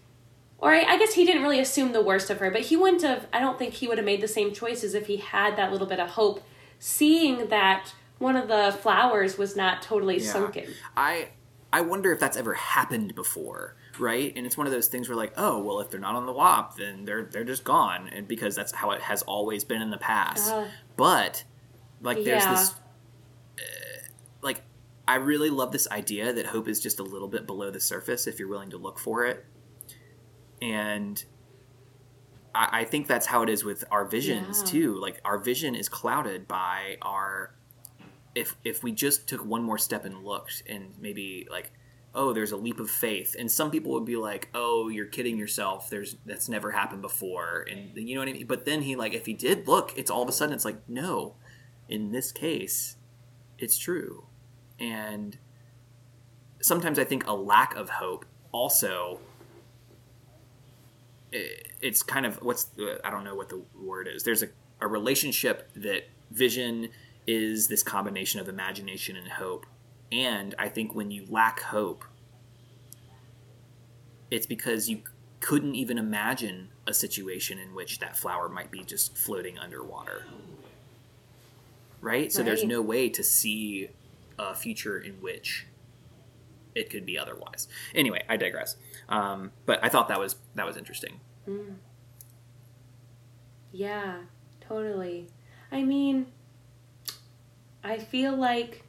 [0.57, 3.01] or I, I guess he didn't really assume the worst of her, but he wouldn't
[3.03, 3.28] have.
[3.32, 5.88] I don't think he would have made the same choices if he had that little
[5.88, 6.43] bit of hope,
[6.80, 10.32] seeing that one of the flowers was not totally Yeah.
[10.32, 10.65] sunken.
[10.97, 11.30] I
[11.71, 14.33] I wonder if that's ever happened before, right?
[14.35, 16.33] And it's one of those things where like, oh, well, if they're not on the
[16.33, 19.89] WAP, then they're they're just gone, and because that's how it has always been in
[19.89, 20.51] the past.
[20.51, 21.43] Uh, but
[22.01, 22.51] like, there's yeah.
[22.51, 24.07] this, uh,
[24.41, 24.61] like,
[25.07, 28.27] I really love this idea that hope is just a little bit below the surface
[28.27, 29.45] if you're willing to look for it,
[30.61, 31.23] and.
[32.53, 34.71] I I think that's how it is with our visions Yeah.
[34.71, 34.95] too.
[34.99, 37.53] Like our vision is clouded by our
[38.33, 41.71] if if we just took one more step and looked and maybe like
[42.16, 43.36] oh there's a leap of faith.
[43.38, 45.89] And some people would be like oh you're kidding yourself.
[45.89, 47.66] There's that's never happened before.
[47.70, 48.47] And you know what i mean?
[48.47, 50.88] But then he like if he did look it's all of a sudden it's like
[50.88, 51.36] no
[51.88, 52.97] in this case
[53.57, 54.26] it's true.
[54.80, 55.38] And
[56.61, 59.20] sometimes i think a lack of hope also
[61.82, 62.72] it's kind of what's
[63.03, 64.24] i don't know what the word is.
[64.24, 64.47] There's a,
[64.82, 66.89] a relationship that vision
[67.28, 69.66] is this combination of imagination and hope
[70.11, 72.05] and i think when you lack hope
[74.31, 75.01] it's because you
[75.39, 80.25] couldn't even imagine a situation in which that flower might be just floating underwater.
[82.01, 82.31] Right?
[82.31, 83.89] So there's no way to see
[84.37, 85.67] a future in which
[86.73, 87.67] it could be otherwise.
[87.93, 88.75] Anyway i digress.
[89.07, 91.19] Um, but i thought that was that was interesting.
[93.71, 94.17] Yeah,
[94.61, 95.27] totally.
[95.71, 96.27] I mean,
[97.83, 98.84] I feel like,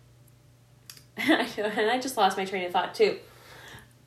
[1.56, 3.18] and I just lost my train of thought too.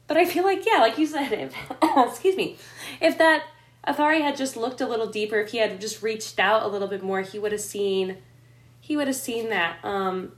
[0.08, 1.54] But I feel like, yeah, like you said, if,
[2.10, 2.58] excuse me,
[3.00, 3.44] if that
[3.88, 6.88] Ethari had just looked a little deeper, if he had just reached out a little
[6.88, 8.18] bit more, he would have seen,
[8.80, 10.32] he would have seen that, um,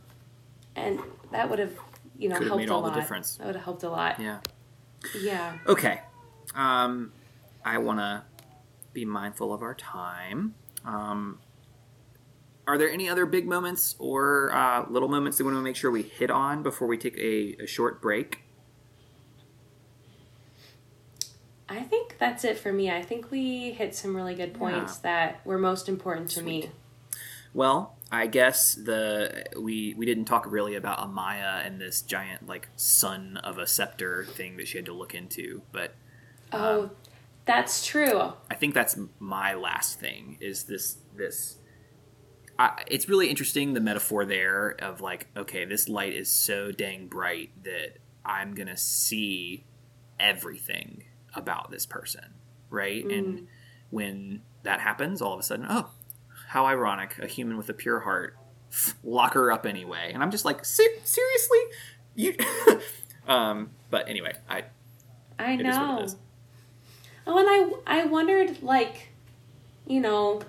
[0.75, 0.99] and
[1.31, 1.73] that would have,
[2.17, 2.95] you know, Could have helped made a all the lot.
[2.95, 3.35] difference.
[3.37, 4.19] That would have helped a lot.
[4.19, 4.39] yeah
[5.19, 5.57] Yeah.
[5.67, 6.01] Okay.
[6.53, 7.11] Um,
[7.63, 8.23] I want to
[8.93, 10.53] be mindful of our time.
[10.83, 11.39] Um,
[12.67, 15.75] are there any other big moments or uh, little moments that we want to make
[15.75, 18.41] sure we hit on before we take a, a short break?
[21.67, 22.91] I think that's it for me.
[22.91, 26.69] I think we hit some really good points that were most important to me.
[27.53, 32.67] Well, I guess the we we didn't talk really about Amaya and this giant like
[32.75, 35.95] son of a scepter thing that she had to look into, but
[36.51, 36.91] Oh,
[37.45, 38.33] that's true.
[38.49, 41.57] I think that's my last thing is this this
[42.61, 47.07] I, it's really interesting the metaphor there of like okay this light is so dang
[47.07, 49.65] bright that I'm gonna see
[50.19, 52.33] everything about this person
[52.69, 53.47] right and
[53.91, 55.91] when that happens, all of a sudden, oh,
[56.47, 57.19] how ironic!
[57.19, 58.37] A human with a pure heart,
[59.03, 60.11] lock her up anyway.
[60.13, 61.59] And I'm just like, Ser- seriously,
[62.15, 62.35] you.
[63.27, 64.63] um, but anyway, I.
[65.37, 66.15] I it is what it know.
[67.27, 67.47] Oh, and
[67.87, 69.09] I I wondered like,
[69.85, 70.41] you know,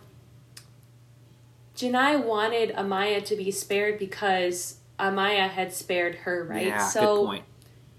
[1.83, 6.68] Janai wanted Amaya to be spared because Amaya had spared her, right?
[6.68, 7.45] Yeah, so good point.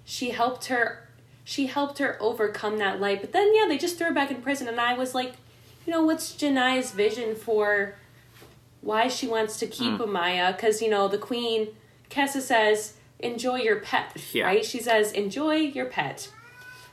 [0.05, 0.99] she helped her
[1.45, 3.19] she helped her overcome that light.
[3.19, 5.33] But then yeah, they just threw her back in prison and I was like,
[5.85, 7.95] you know, what's Janai's vision for
[8.79, 10.01] why she wants to keep Hmm.
[10.03, 10.55] Amaya?
[10.55, 11.67] Because, you know, the queen
[12.09, 14.15] Khessa says, enjoy your pet.
[14.31, 14.45] Yeah.
[14.45, 14.63] Right?
[14.63, 16.29] She says, enjoy your pet.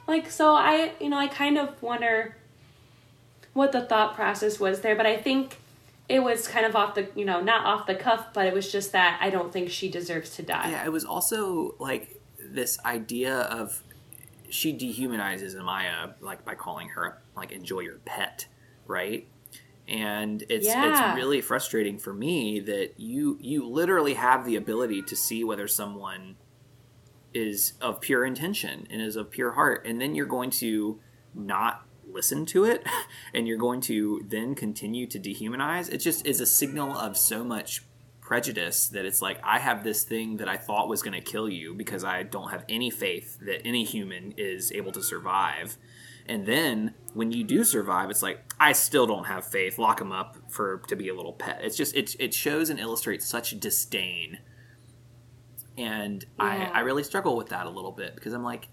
[0.09, 2.35] Like so I you know, I kind of wonder
[3.53, 5.59] what the thought process was there, but I think
[6.11, 8.71] it was kind of off the you know, not off the cuff, but it was
[8.71, 10.71] just that I don't think she deserves to die.
[10.71, 13.83] Yeah, it was also like this idea of
[14.49, 18.49] she dehumanizes Amaya like by calling her like enjoy your pet,
[18.89, 19.29] right?
[19.87, 20.85] And it's Yeah.
[20.85, 25.69] it's really frustrating for me that you you literally have the ability to see whether
[25.69, 26.37] someone
[27.33, 30.99] is of pure intention and is of pure heart and then you're going to
[31.33, 32.87] not listen to it
[33.35, 37.43] and you're going to then continue to dehumanize it just is a signal of so
[37.43, 37.83] much
[38.31, 41.49] prejudice that it's like I have this thing that I thought was going to kill
[41.49, 45.77] you because I don't have any faith that any human is able to survive.
[46.27, 49.79] And then when you do survive, it's like I still don't have faith.
[49.79, 51.59] Lock him up for to be a little pet.
[51.61, 54.39] It's just it it shows and illustrates such disdain.
[55.77, 56.45] And Yeah.
[56.45, 58.69] I I really struggle with that a little bit because I'm like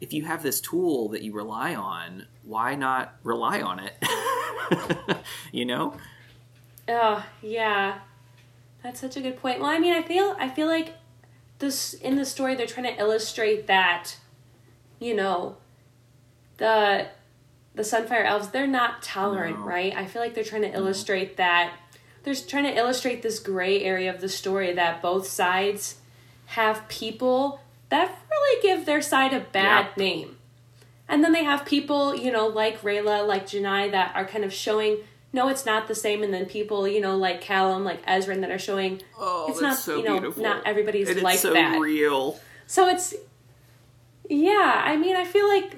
[0.00, 3.94] if you have this tool that you rely on, why not rely on it?
[5.52, 5.94] you know?
[6.88, 7.98] Oh, yeah.
[8.82, 9.60] That's such a good point.
[9.60, 10.94] Well, I mean, I feel I feel like
[11.58, 14.16] this in the story they're trying to illustrate that
[14.98, 15.56] you know,
[16.56, 17.06] the
[17.74, 19.64] the Sunfire Elves, they're not tolerant, No.
[19.66, 19.94] right?
[19.96, 20.78] I feel like they're trying to mm-hmm.
[20.78, 21.72] illustrate that
[22.24, 25.96] they're trying to illustrate this gray area of the story that both sides
[26.46, 30.02] have people that really give their side a bad Yeah.
[30.02, 30.37] name.
[31.08, 34.52] And then they have people, you know, like Rayla, like Janai, that are kind of
[34.52, 34.98] showing,
[35.32, 36.22] no, it's not the same.
[36.22, 39.78] And then people, you know, like Callum, like Ezran, that are showing, Oh, it's not,
[39.78, 40.42] so you know, beautiful.
[40.42, 41.78] not everybody's And it's like so that.
[41.80, 42.38] real.
[42.66, 43.14] So it's,
[44.28, 45.76] yeah, I mean, I feel like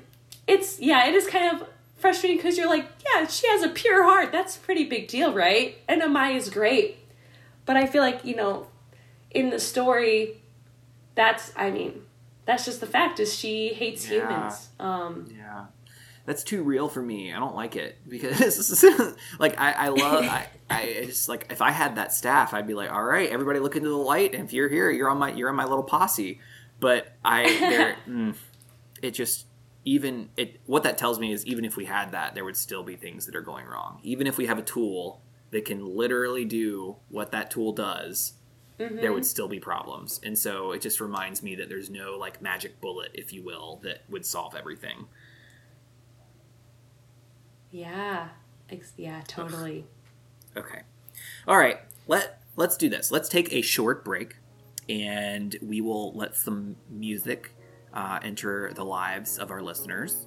[0.49, 4.03] it's, yeah, it is kind of frustrating because you're like, yeah, she has a pure
[4.03, 4.33] heart.
[4.33, 5.77] That's a pretty big deal, right?
[5.89, 6.97] And Amaya is great.
[7.67, 8.67] But I feel like, you know,
[9.31, 10.41] in the story,
[11.15, 12.03] that's, I mean,
[12.51, 14.19] that's just the fact is she hates Yeah.
[14.29, 14.69] humans.
[14.79, 15.67] Um, Yeah.
[16.27, 17.33] That's too real for me.
[17.33, 18.85] I don't like it because,
[19.39, 22.75] like, I, I love, I, I just like if I had that staff, I'd be
[22.75, 25.33] like, all right, everybody, look into the light, and if you're here, you're on my,
[25.33, 26.39] you're on my little posse.
[26.79, 28.37] But I, mm,
[29.03, 29.47] it just
[29.85, 30.61] even it.
[30.67, 33.27] What that tells me is even if we had that, there would still be things
[33.27, 33.99] that are going wrong.
[34.03, 35.23] Even if we have a tool
[35.53, 38.35] that can literally do what that tool does,
[38.89, 40.21] there would still be problems.
[40.25, 43.81] And so it just reminds me that there's no like magic bullet, if you will,
[43.83, 45.07] that would solve everything.
[47.71, 48.29] yeah.
[48.69, 49.85] Ex- yeah, totally.
[50.57, 50.83] Okay.
[51.49, 51.81] All right.
[52.07, 53.11] Let let's do this.
[53.11, 54.37] Let's take a short break,
[54.89, 57.53] and we will let some music
[57.93, 60.27] uh, enter the lives of our listeners,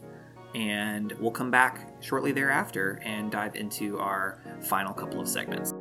[0.56, 5.74] and we'll come back shortly thereafter and dive into our final couple of segments.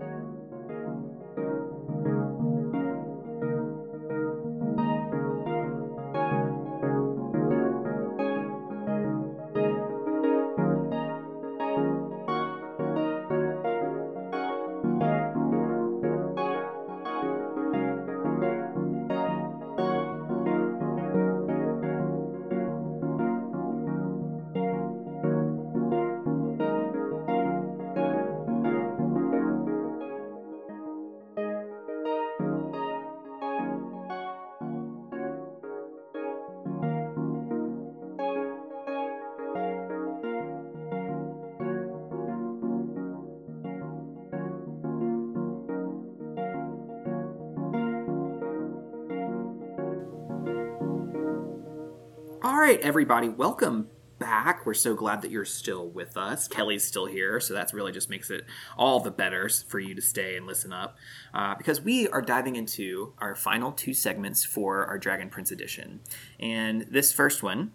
[52.83, 54.67] Everybody, welcome back.
[54.67, 56.49] We're so glad that you're still with us.
[56.49, 58.45] Kelly's still here, so that's really just makes it
[58.77, 60.97] all the better for you to stay and listen up
[61.33, 66.01] uh, because we are diving into our final two segments for our Dragon Prince edition.
[66.41, 67.71] And this first one,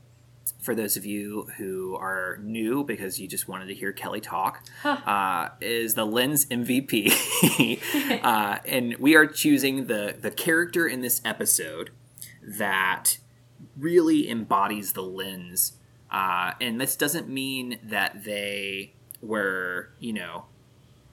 [0.60, 4.66] for those of you who are new because you just wanted to hear Kelly talk,
[4.84, 8.22] uh, is the Lens MVP.
[8.26, 11.92] uh, and we are choosing the, the character in this episode
[12.42, 13.20] that
[13.78, 15.74] really embodies the lens.
[16.10, 20.46] Uh, and this doesn't mean that they were, you know,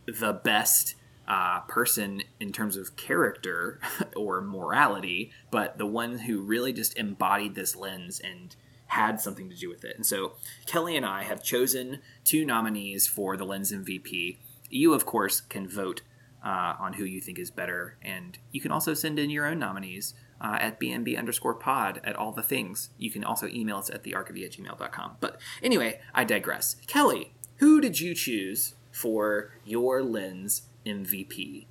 [0.06, 0.94] the best
[1.26, 3.80] uh, person in terms of character
[4.16, 8.56] or morality, but the one who really just embodied this lens and
[8.88, 9.96] had something to do with it.
[9.96, 10.34] And so
[10.66, 14.38] Kelly and I have chosen two nominees for the Lens MVP.
[14.70, 16.02] You, of course, can vote
[16.44, 19.58] uh, on who you think is better, and you can also send in your own
[19.58, 22.90] nominees uh, at bnb underscore pod at all the things.
[22.98, 25.16] You can also email us at thearchivy at gmail.com.
[25.20, 26.76] But anyway, I digress.
[26.86, 31.66] Kelly, who did you choose for your lens MVP?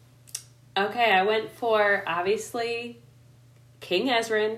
[0.75, 3.01] Okay, I went for obviously
[3.79, 4.57] King Ezran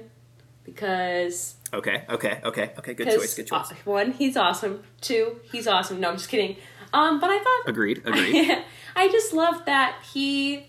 [0.64, 2.94] because Okay, okay, okay, okay.
[2.94, 3.34] Good choice.
[3.34, 3.72] Good choice.
[3.72, 4.84] uh, one, he's awesome.
[5.02, 6.00] Two, he's awesome.
[6.00, 6.56] No, I'm just kidding.
[6.94, 7.98] Um, but I thought Agreed.
[8.06, 8.64] Agreed.
[8.96, 10.68] I just love that he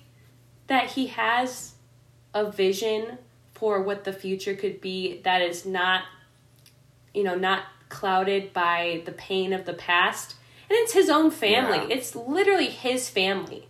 [0.66, 1.74] that he has
[2.34, 3.18] a vision
[3.56, 6.04] for what the future could be that is not
[7.14, 10.34] you know not clouded by the pain of the past.
[10.68, 11.78] And it's his own family.
[11.78, 11.96] Yeah.
[11.96, 13.68] it's literally his family.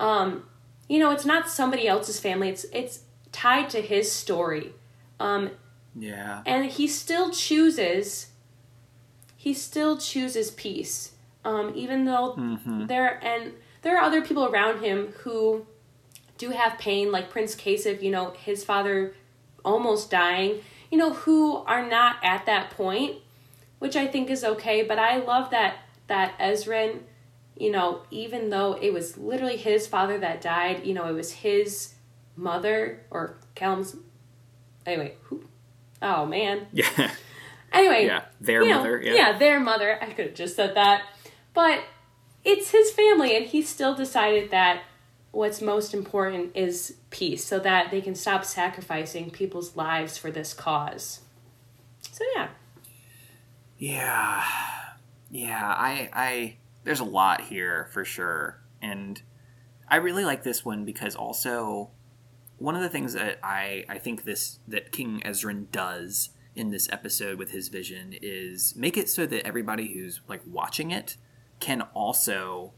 [0.00, 0.44] Um
[0.88, 2.48] you know it's not somebody else's family.
[2.48, 4.72] It's it's tied to his story.
[5.20, 5.50] Um
[5.96, 6.42] yeah.
[6.44, 8.28] and he still chooses
[9.36, 11.12] he still chooses peace.
[11.44, 12.34] Um, even though
[12.88, 15.66] there and there are other people around him who
[16.38, 19.14] do have pain like prince Kasef you know his father
[19.64, 20.60] almost dying
[20.90, 23.16] you know who are not at that point
[23.78, 25.76] which i think is okay but i love that
[26.06, 27.00] that Ezran,
[27.56, 31.32] you know even though it was literally his father that died you know it was
[31.32, 31.94] his
[32.36, 33.96] mother or Callum's
[34.86, 35.42] anyway who
[36.00, 37.10] oh man Yeah.
[37.72, 39.36] Anyway, Yeah, their you know, mother, yeah.
[39.36, 39.98] their mother.
[40.00, 41.02] I could have just said that,
[41.52, 41.80] but
[42.44, 44.82] it's his family, and he still decided that
[45.30, 50.54] what's most important is peace, so that they can stop sacrificing people's lives for this
[50.54, 51.20] cause.
[52.10, 52.48] So yeah,
[53.78, 54.44] Yeah.
[55.30, 58.60] Yeah, I I there's a lot here for sure.
[58.80, 59.20] And
[59.88, 61.90] I really like this one because also
[62.58, 66.88] one of the things that I I think this that King Ezran does in this
[66.90, 71.16] episode with his vision is make it so that everybody who's like watching it
[71.60, 72.72] can also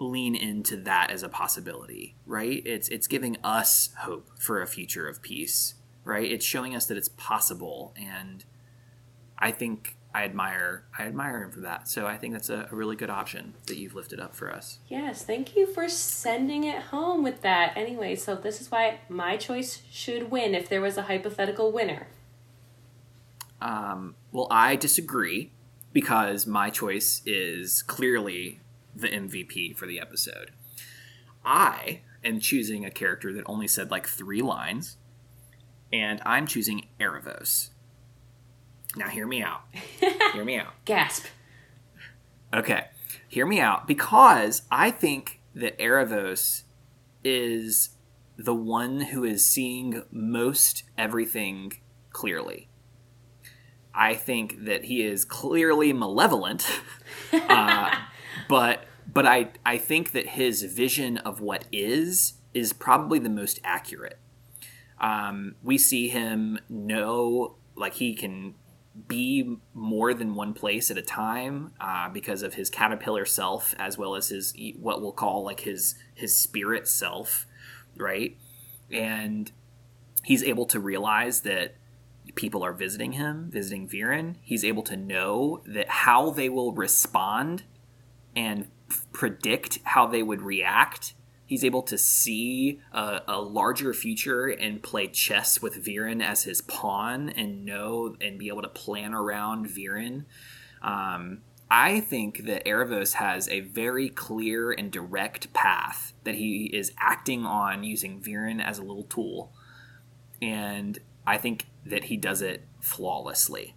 [0.00, 2.62] lean into that as a possibility, right?
[2.66, 5.74] It's it's giving us hope for a future of peace,
[6.04, 6.30] right?
[6.30, 8.44] It's showing us that it's possible and
[9.38, 11.86] I think I admire I admire him for that.
[11.86, 14.78] So I think that's a, a really good option that you've lifted up for us.
[14.88, 17.76] yes, thank you for sending it home with that.
[17.76, 22.08] Anyway, so this is why my choice should win if there was a hypothetical winner.
[23.60, 25.52] Um, well, I disagree
[25.92, 28.60] because my choice is clearly
[28.94, 30.50] the MVP for the episode.
[31.44, 34.96] I am choosing a character that only said like three lines,
[35.92, 37.70] and I'm choosing Aaravos.
[38.96, 39.62] Now, hear me out.
[40.32, 40.84] hear me out.
[40.84, 41.26] Gasp.
[42.52, 42.86] Okay,
[43.28, 46.64] hear me out because I think that Aaravos
[47.22, 47.90] is
[48.36, 51.72] the one who is seeing most everything
[52.10, 52.68] clearly.
[53.94, 56.66] I think that he is clearly malevolent,
[57.32, 57.94] uh,
[58.48, 63.60] but but I I think that his vision of what is is probably the most
[63.64, 64.18] accurate.
[65.00, 68.54] Um, we see him know like he can
[69.08, 73.96] be more than one place at a time uh, because of his caterpillar self as
[73.96, 77.46] well as his what we'll call like his his spirit self
[77.96, 78.36] right
[78.90, 79.52] and
[80.24, 81.76] he's able to realize that
[82.34, 87.62] people are visiting him visiting viren he's able to know that how they will respond
[88.40, 88.68] and
[89.12, 91.14] predict how they would react
[91.50, 96.60] He's able to see a, a larger future and play chess with Viren as his
[96.60, 100.26] pawn and know and be able to plan around Viren.
[100.80, 106.92] Um, I think that Aaravos has a very clear and direct path that he is
[107.00, 109.52] acting on using Viren as a little tool.
[110.40, 113.74] And I think that he does it flawlessly.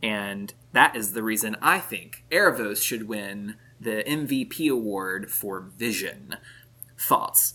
[0.00, 6.36] And that is the reason I think Erebos should win the MVP award for Vision.
[6.98, 7.54] Thoughts?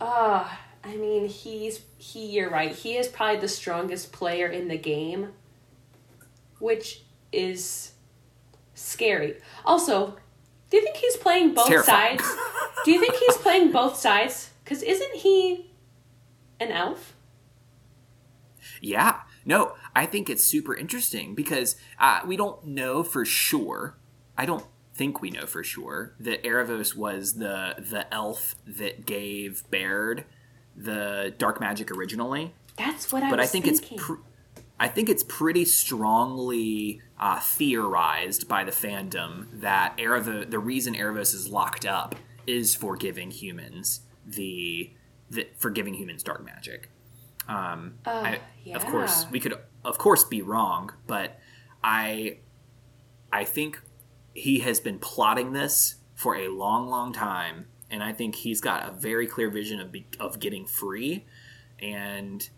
[0.00, 0.48] Uh,
[0.82, 2.26] I mean, he's he.
[2.26, 2.72] You're right.
[2.72, 5.28] He is probably the strongest player in the game,
[6.58, 7.02] which
[7.32, 7.92] is
[8.74, 9.36] scary.
[9.64, 10.16] Also,
[10.70, 12.24] do you think he's playing both sides?
[12.84, 14.50] do you think he's playing both sides?
[14.64, 15.70] Because isn't he
[16.58, 17.14] an elf?
[18.80, 19.20] Yeah.
[19.44, 23.96] No, I think it's super interesting because uh, we don't know for sure.
[24.36, 24.64] I don't
[25.00, 30.24] think we know for sure that Aaravos was the the elf that gave Baird
[30.76, 32.52] the dark magic originally.
[32.76, 33.96] That's what I but I think thinking.
[33.96, 34.22] it's pr-
[34.78, 41.34] I think it's pretty strongly uh, theorized by the fandom that Erevo- the reason Aaravos
[41.34, 42.14] is locked up
[42.46, 44.90] is for giving humans the,
[45.30, 46.90] the for giving humans dark magic.
[47.48, 48.40] Um, Uh, I,
[48.74, 51.38] Of course, we could of course be wrong, but
[51.82, 52.38] I
[53.32, 53.80] I think
[54.34, 58.88] he has been plotting this for a long, long time, and I think he's got
[58.88, 61.24] a very clear vision of be, of getting free,
[61.80, 62.48] and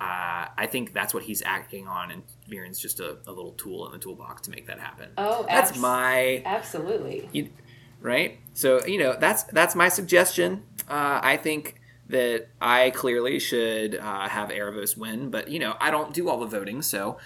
[0.00, 3.86] uh, I think that's what he's acting on, and Viren's just a, a little tool
[3.86, 5.10] in the toolbox to make that happen.
[5.16, 7.28] Oh, that's abs- my Absolutely.
[7.32, 7.50] you,
[8.00, 8.38] right?
[8.52, 10.64] So you know that's that's my suggestion.
[10.88, 15.90] Uh, I think that I clearly should uh, have Aaravos win, but you know I
[15.90, 17.16] don't do all the voting, so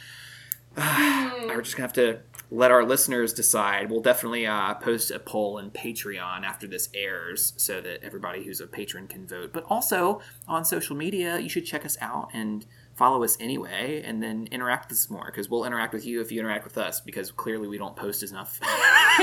[0.76, 2.20] uh, we're just gonna have to
[2.50, 3.90] let our listeners decide.
[3.90, 8.60] We'll definitely uh, post a poll in Patreon after this airs, so that everybody who's
[8.60, 9.52] a patron can vote.
[9.52, 14.22] But also on social media, you should check us out and follow us anyway, and
[14.22, 17.00] then interact with us more because we'll interact with you if you interact with us
[17.00, 18.58] because clearly we don't post enough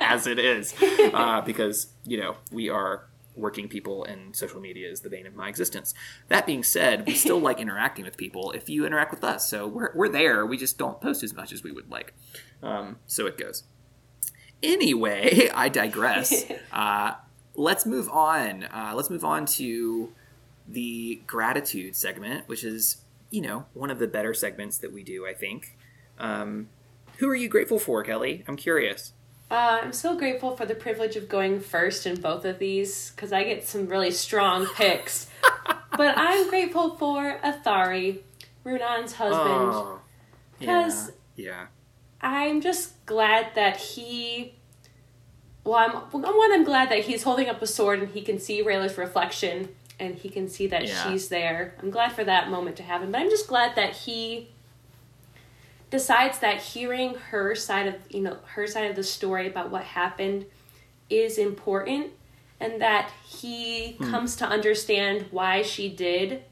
[0.00, 0.74] as it is
[1.14, 5.34] uh, because you know we are working people and social media is the bane of
[5.34, 5.92] my existence
[6.28, 9.66] that being said we still like interacting with people if you interact with us so
[9.66, 12.14] we're, we're there we just don't post as much as we would like
[12.64, 13.64] um, so it goes.
[14.62, 16.44] Anyway i digress.
[16.72, 17.14] Uh,
[17.54, 18.64] let's move on.
[18.64, 20.12] Uh, let's move on to
[20.66, 22.96] the gratitude segment which is
[23.30, 25.76] you know one of the better segments that we do i think.
[26.18, 26.68] Um,
[27.18, 28.44] who are you grateful for kelly?
[28.48, 29.12] I'm curious.
[29.50, 33.32] Uh, I'm so grateful for the privilege of going first in both of these because
[33.32, 35.28] I get some really strong picks.
[35.96, 38.20] but I'm grateful for Ethari,
[38.64, 39.70] Runaan's husband.
[39.74, 40.00] Oh,
[40.58, 41.66] Because yeah,
[42.24, 44.54] I'm just glad that he.
[45.62, 46.52] Well, I'm one.
[46.52, 49.68] I'm glad that he's holding up a sword and he can see Rayla's reflection
[50.00, 51.10] and he can see that Yeah.
[51.10, 51.74] she's there.
[51.80, 54.48] I'm glad for that moment to happen, but I'm just glad that he
[55.90, 59.84] decides that hearing her side of you know her side of the story about what
[59.84, 60.46] happened
[61.10, 62.10] is important
[62.58, 64.10] and that he hmm.
[64.10, 66.42] comes to understand why she did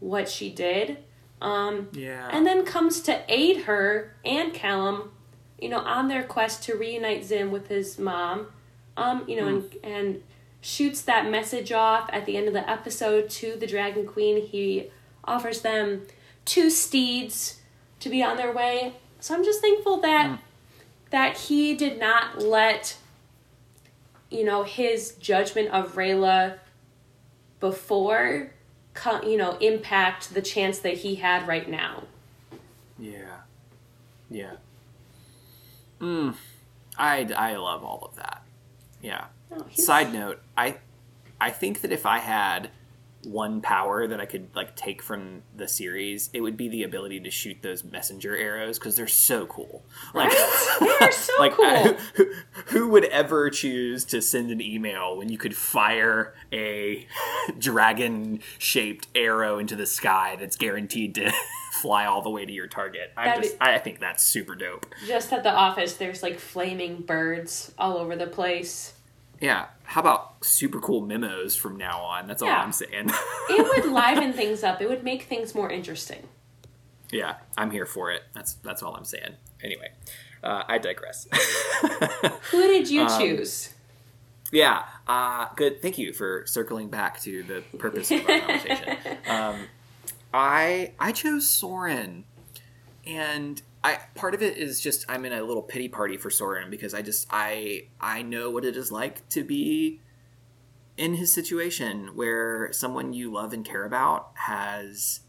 [0.00, 0.98] what she did
[1.40, 5.12] um yeah, and then comes to aid her and Callum,
[5.60, 8.48] you know, on their quest to reunite Zym with his mom.
[8.96, 10.22] Um, you know, and, and
[10.60, 14.44] shoots that message off at the end of the episode to the Dragon Queen.
[14.44, 14.90] He
[15.24, 16.02] offers them
[16.44, 17.60] two steeds
[18.00, 18.94] to be on their way.
[19.20, 20.40] So I'm just thankful that
[21.10, 22.96] that he did not let
[24.30, 26.58] you know his judgment of Rayla
[27.60, 28.52] before
[29.24, 32.04] you know impact the chance that he had right now.
[32.98, 33.40] yeah,
[34.30, 34.52] yeah.
[36.00, 36.34] Mm,
[36.96, 38.42] I I love all of that.
[39.02, 39.26] Yeah.
[39.50, 40.76] Oh, Side note, I
[41.40, 42.70] I think that if I had
[43.24, 47.20] one power that I could like take from the series, it would be the ability
[47.20, 49.84] to shoot those messenger arrows because they're so cool.
[50.14, 50.64] Like, Right?
[50.80, 51.66] They are so like cool.
[52.14, 52.32] Who,
[52.66, 57.06] who would ever choose to send an email when you could fire a
[57.58, 61.32] dragon-shaped arrow into the sky that's guaranteed to
[61.72, 63.12] fly all the way to your target?
[63.16, 64.86] I just I think that's super dope.
[65.06, 68.94] Just at the office, there's like flaming birds all over the place.
[69.40, 69.66] Yeah.
[69.84, 72.26] How about super cool memos from now on?
[72.26, 72.62] That's all Yeah.
[72.62, 73.10] I'm saying.
[73.50, 74.82] It would liven things up.
[74.82, 76.28] It would make things more interesting.
[77.10, 78.22] yeah, I'm here for it.
[78.34, 79.34] That's that's all I'm saying.
[79.62, 79.90] Anyway,
[80.44, 81.26] uh, I digress.
[82.50, 83.70] Who did you Um, choose?
[84.52, 85.80] yeah, uh, good.
[85.80, 88.96] Thank you for circling back to the purpose of our conversation.
[89.26, 89.56] Um,
[90.34, 92.24] I I chose Soren,
[93.06, 96.70] and I part of it is just I'm in a little pity party for Soren
[96.70, 100.00] because I just I I know what it is like to be
[100.96, 105.20] in his situation where someone you love and care about has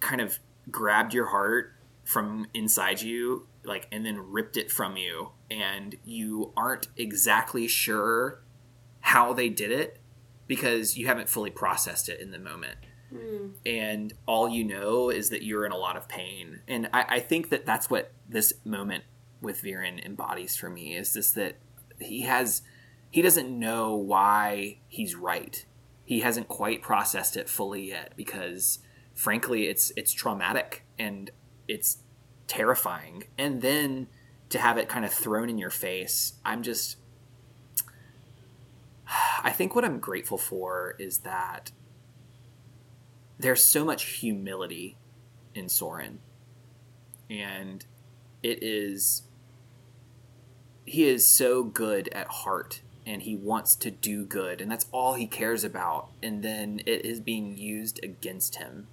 [0.00, 0.38] kind of
[0.70, 1.74] grabbed your heart
[2.04, 8.42] from inside you like and then ripped it from you and you aren't exactly sure
[9.00, 9.98] how they did it
[10.46, 12.76] because you haven't fully processed it in the moment
[13.10, 13.52] Hmm.
[13.64, 16.60] and all you know is that you're in a lot of pain.
[16.68, 19.04] And I, I think that that's what this moment
[19.40, 21.56] with Viren embodies for me is just that
[21.98, 22.62] he has
[23.10, 25.64] he doesn't know why he's right.
[26.04, 28.80] He hasn't quite processed it fully yet because
[29.14, 31.30] frankly it's it's traumatic and
[31.66, 31.98] it's
[32.46, 33.24] terrifying.
[33.38, 34.08] And then
[34.50, 36.96] to have it kind of thrown in your face i'm just
[39.42, 41.70] i think what i'm grateful for is that
[43.38, 44.96] there's so much humility
[45.54, 46.18] in Soren.
[47.30, 47.84] And
[48.42, 49.22] it is
[50.84, 55.14] he is so good at heart and he wants to do good and that's all
[55.14, 58.86] he cares about and then it is being used against him.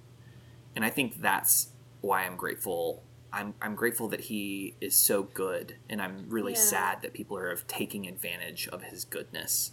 [0.74, 1.68] And I think that's
[2.02, 3.02] why I'm grateful.
[3.32, 6.58] I'm I'm grateful that he is so good, and I'm really Yeah.
[6.58, 9.72] sad that people are taking advantage of his goodness,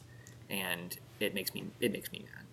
[0.50, 2.46] and it makes me it makes me mad.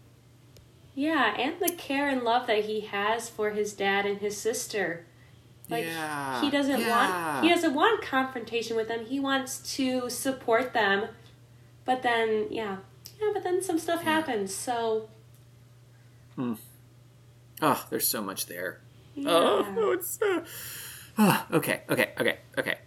[0.95, 5.07] Yeah, and the care and love that he has for his dad and his sister.
[5.69, 6.89] Like Yeah, he doesn't yeah.
[7.35, 9.07] want he doesn't want confrontation with them.
[9.07, 11.09] He wants to support them.
[11.85, 12.79] But then yeah.
[13.21, 14.55] Yeah, but then some stuff happens.
[14.55, 15.09] So
[17.62, 18.81] Oh, there's so much there.
[19.15, 19.29] yeah.
[19.31, 20.45] Oh, it's uh,
[21.19, 22.79] ah, okay, okay, okay, okay.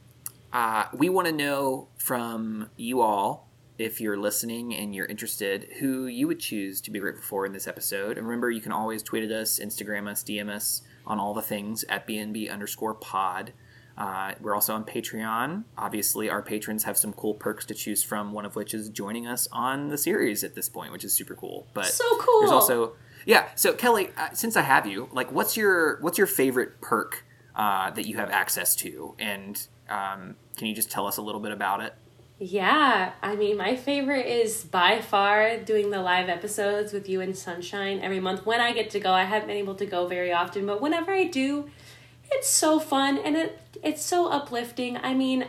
[0.51, 3.47] Uh, we want to know from you all,
[3.77, 7.53] if you're listening and you're interested, who you would choose to be grateful for in
[7.53, 8.17] this episode.
[8.17, 11.41] And remember, you can always tweet at us, Instagram us, DM us on all the
[11.41, 13.53] things at BNB underscore pod.
[13.97, 15.63] Uh, we're also on Patreon.
[15.77, 19.27] Obviously, our patrons have some cool perks to choose from, one of which is joining
[19.27, 21.67] us on the series at this point, which is super cool.
[21.73, 22.41] But So cool.
[22.41, 22.93] There's also
[23.25, 23.49] yeah.
[23.55, 27.23] So Kelly, uh, since I have you, like, what's your what's your favorite perk
[27.55, 31.41] uh, that you have access to, and um, can you just tell us a little
[31.41, 31.93] bit about it?
[32.39, 37.37] Yeah, I mean, my favorite is by far doing the live episodes with you and
[37.37, 38.45] Sunshine every month.
[38.45, 41.13] When I get to go, I haven't been able to go very often, but whenever
[41.13, 41.69] I do,
[42.31, 44.97] it's so fun and it it's so uplifting.
[44.97, 45.47] I mean,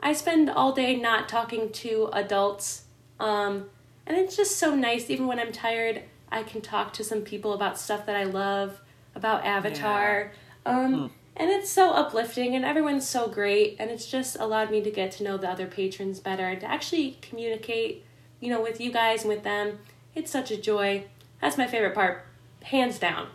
[0.00, 2.84] I spend all day not talking to adults,
[3.20, 3.66] um,
[4.06, 5.10] and it's just so nice.
[5.10, 8.80] Even when I'm tired, I can talk to some people about stuff that I love,
[9.14, 10.32] about Avatar.
[10.66, 14.90] Um, And it's so uplifting, and everyone's so great, and it's just allowed me to
[14.90, 18.04] get to know the other patrons better to actually communicate,
[18.40, 19.80] you know, with you guys and with them.
[20.14, 21.06] It's such a joy.
[21.40, 22.24] That's my favorite part,
[22.62, 23.28] hands down.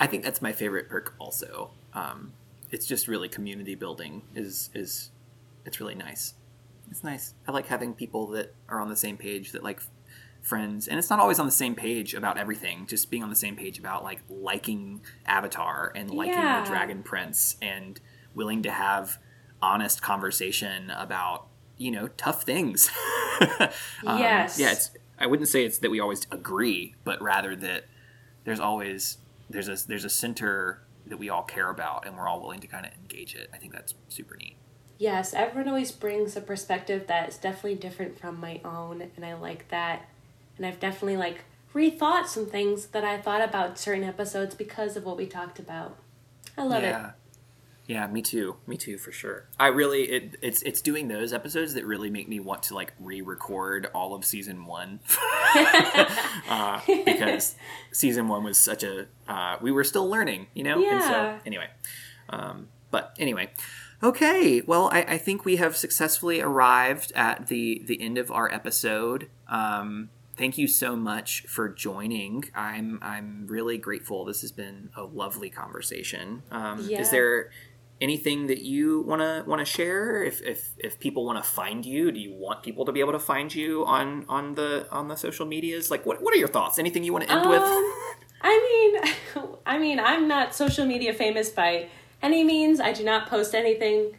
[0.00, 1.14] I think that's my favorite perk.
[1.18, 2.32] Also, um,
[2.70, 4.22] it's just really community building.
[4.34, 5.10] is is
[5.64, 6.34] It's really nice.
[6.90, 7.34] It's nice.
[7.46, 9.80] I like having people that are on the same page that like
[10.42, 13.36] friends and it's not always on the same page about everything just being on the
[13.36, 16.60] same page about like liking avatar and liking Yeah.
[16.62, 18.00] the dragon prince and
[18.34, 19.18] willing to have
[19.60, 21.46] honest conversation about
[21.76, 22.90] you know tough things
[24.06, 24.58] Um, Yes.
[24.58, 27.84] yeah it's i wouldn't say it's that we always agree but rather that
[28.44, 29.18] there's always
[29.48, 32.66] there's a there's a center that we all care about and we're all willing to
[32.66, 34.56] kind of engage it i think that's super neat
[34.98, 39.32] Yes, everyone always brings a perspective that is definitely different from my own, and I
[39.32, 40.06] like that.
[40.60, 45.04] And I've definitely like rethought some things that I thought about certain episodes because of
[45.04, 45.96] what we talked about.
[46.58, 47.14] I love yeah it.
[47.86, 48.06] yeah.
[48.08, 48.56] Me too.
[48.66, 49.48] Me too for sure.
[49.58, 52.92] I really it, it's it's doing those episodes that really make me want to like
[53.00, 55.00] re-record all of season one.
[56.48, 57.54] Uh, because
[57.92, 60.84] season one was such a uh, we were still learning you know?
[60.84, 61.68] And so anyway.
[62.28, 63.50] Um, but anyway.
[64.02, 68.52] Okay well I, I think we have successfully arrived at the the end of our
[68.52, 69.28] episode.
[69.48, 72.44] Um, thank you so much for joining.
[72.54, 74.24] I'm i'm really grateful.
[74.24, 76.42] This has been a lovely conversation.
[76.50, 77.02] Um, Yeah.
[77.02, 77.50] is there
[78.00, 80.24] anything that you want to want to share?
[80.24, 83.12] If, if if people want to find you do you want people to be able
[83.12, 85.90] to find you on on the on the social medias?
[85.90, 86.78] Like what what are your thoughts?
[86.78, 87.62] Anything you want to end with?
[87.62, 87.94] Um,
[88.40, 91.88] I mean, I mean, I'm not social media famous by
[92.22, 92.80] any means.
[92.80, 94.16] I do not post anything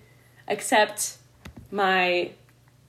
[0.48, 1.18] except
[1.72, 2.32] my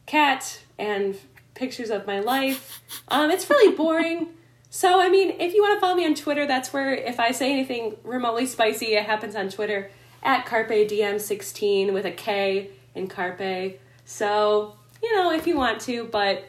[0.05, 1.17] cat and
[1.63, 2.83] pictures of my life.
[3.07, 4.29] Um, it's really boring.
[4.69, 7.31] So, I mean, if you want to follow me on Twitter, that's where if I
[7.31, 9.91] say anything remotely spicy, it happens on Twitter
[10.25, 13.79] at Carpe DM16 with a K in Carpe.
[14.05, 16.45] So, you know, if you want to, but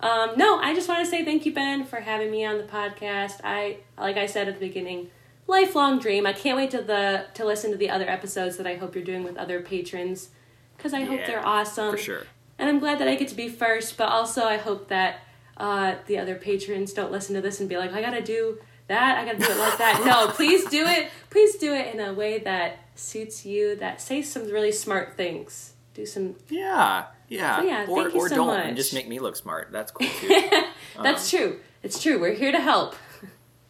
[0.00, 2.64] um, no, I just want to say thank you, Ben, for having me on the
[2.64, 3.40] podcast.
[3.44, 5.10] I, like I said at the beginning,
[5.46, 6.26] lifelong dream.
[6.26, 9.04] I can't wait to the to listen to the other episodes that I hope you're
[9.04, 10.30] doing with other patrons
[10.76, 11.92] because I hope they're awesome.
[11.92, 12.26] for sure
[12.58, 15.20] And I'm glad that I get to be first, but also I hope that
[15.56, 18.58] uh, the other patrons don't listen to this and be like, I gotta do
[18.88, 20.02] that, I gotta do it like that.
[20.06, 21.10] No, please do it.
[21.30, 25.72] Please do it in a way that suits you, that say some really smart things.
[25.94, 26.36] Do some.
[26.50, 28.66] yeah yeah, So, yeah, or thank you or so don't much.
[28.66, 30.50] and just make me look smart that's cool too
[31.02, 31.58] That's true.
[31.82, 32.20] It's true.
[32.20, 32.94] We're here to help.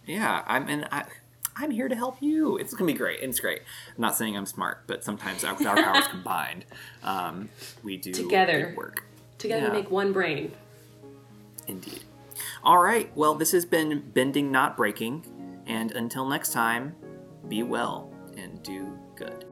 [0.07, 1.05] yeah i'm and i
[1.59, 3.61] i'm here to help you it's gonna be great it's great
[3.95, 6.65] i'm not saying i'm smart but sometimes our, our powers combined
[7.03, 7.49] um,
[7.83, 8.74] we do Together.
[8.77, 9.05] work
[9.39, 9.73] Together Yeah.
[9.73, 10.53] make one brain.
[11.66, 12.01] Indeed.
[12.62, 13.11] All right.
[13.16, 15.24] Well, this has been Bending Not Breaking.
[15.66, 16.95] And until next time,
[17.49, 19.45] be well and do good.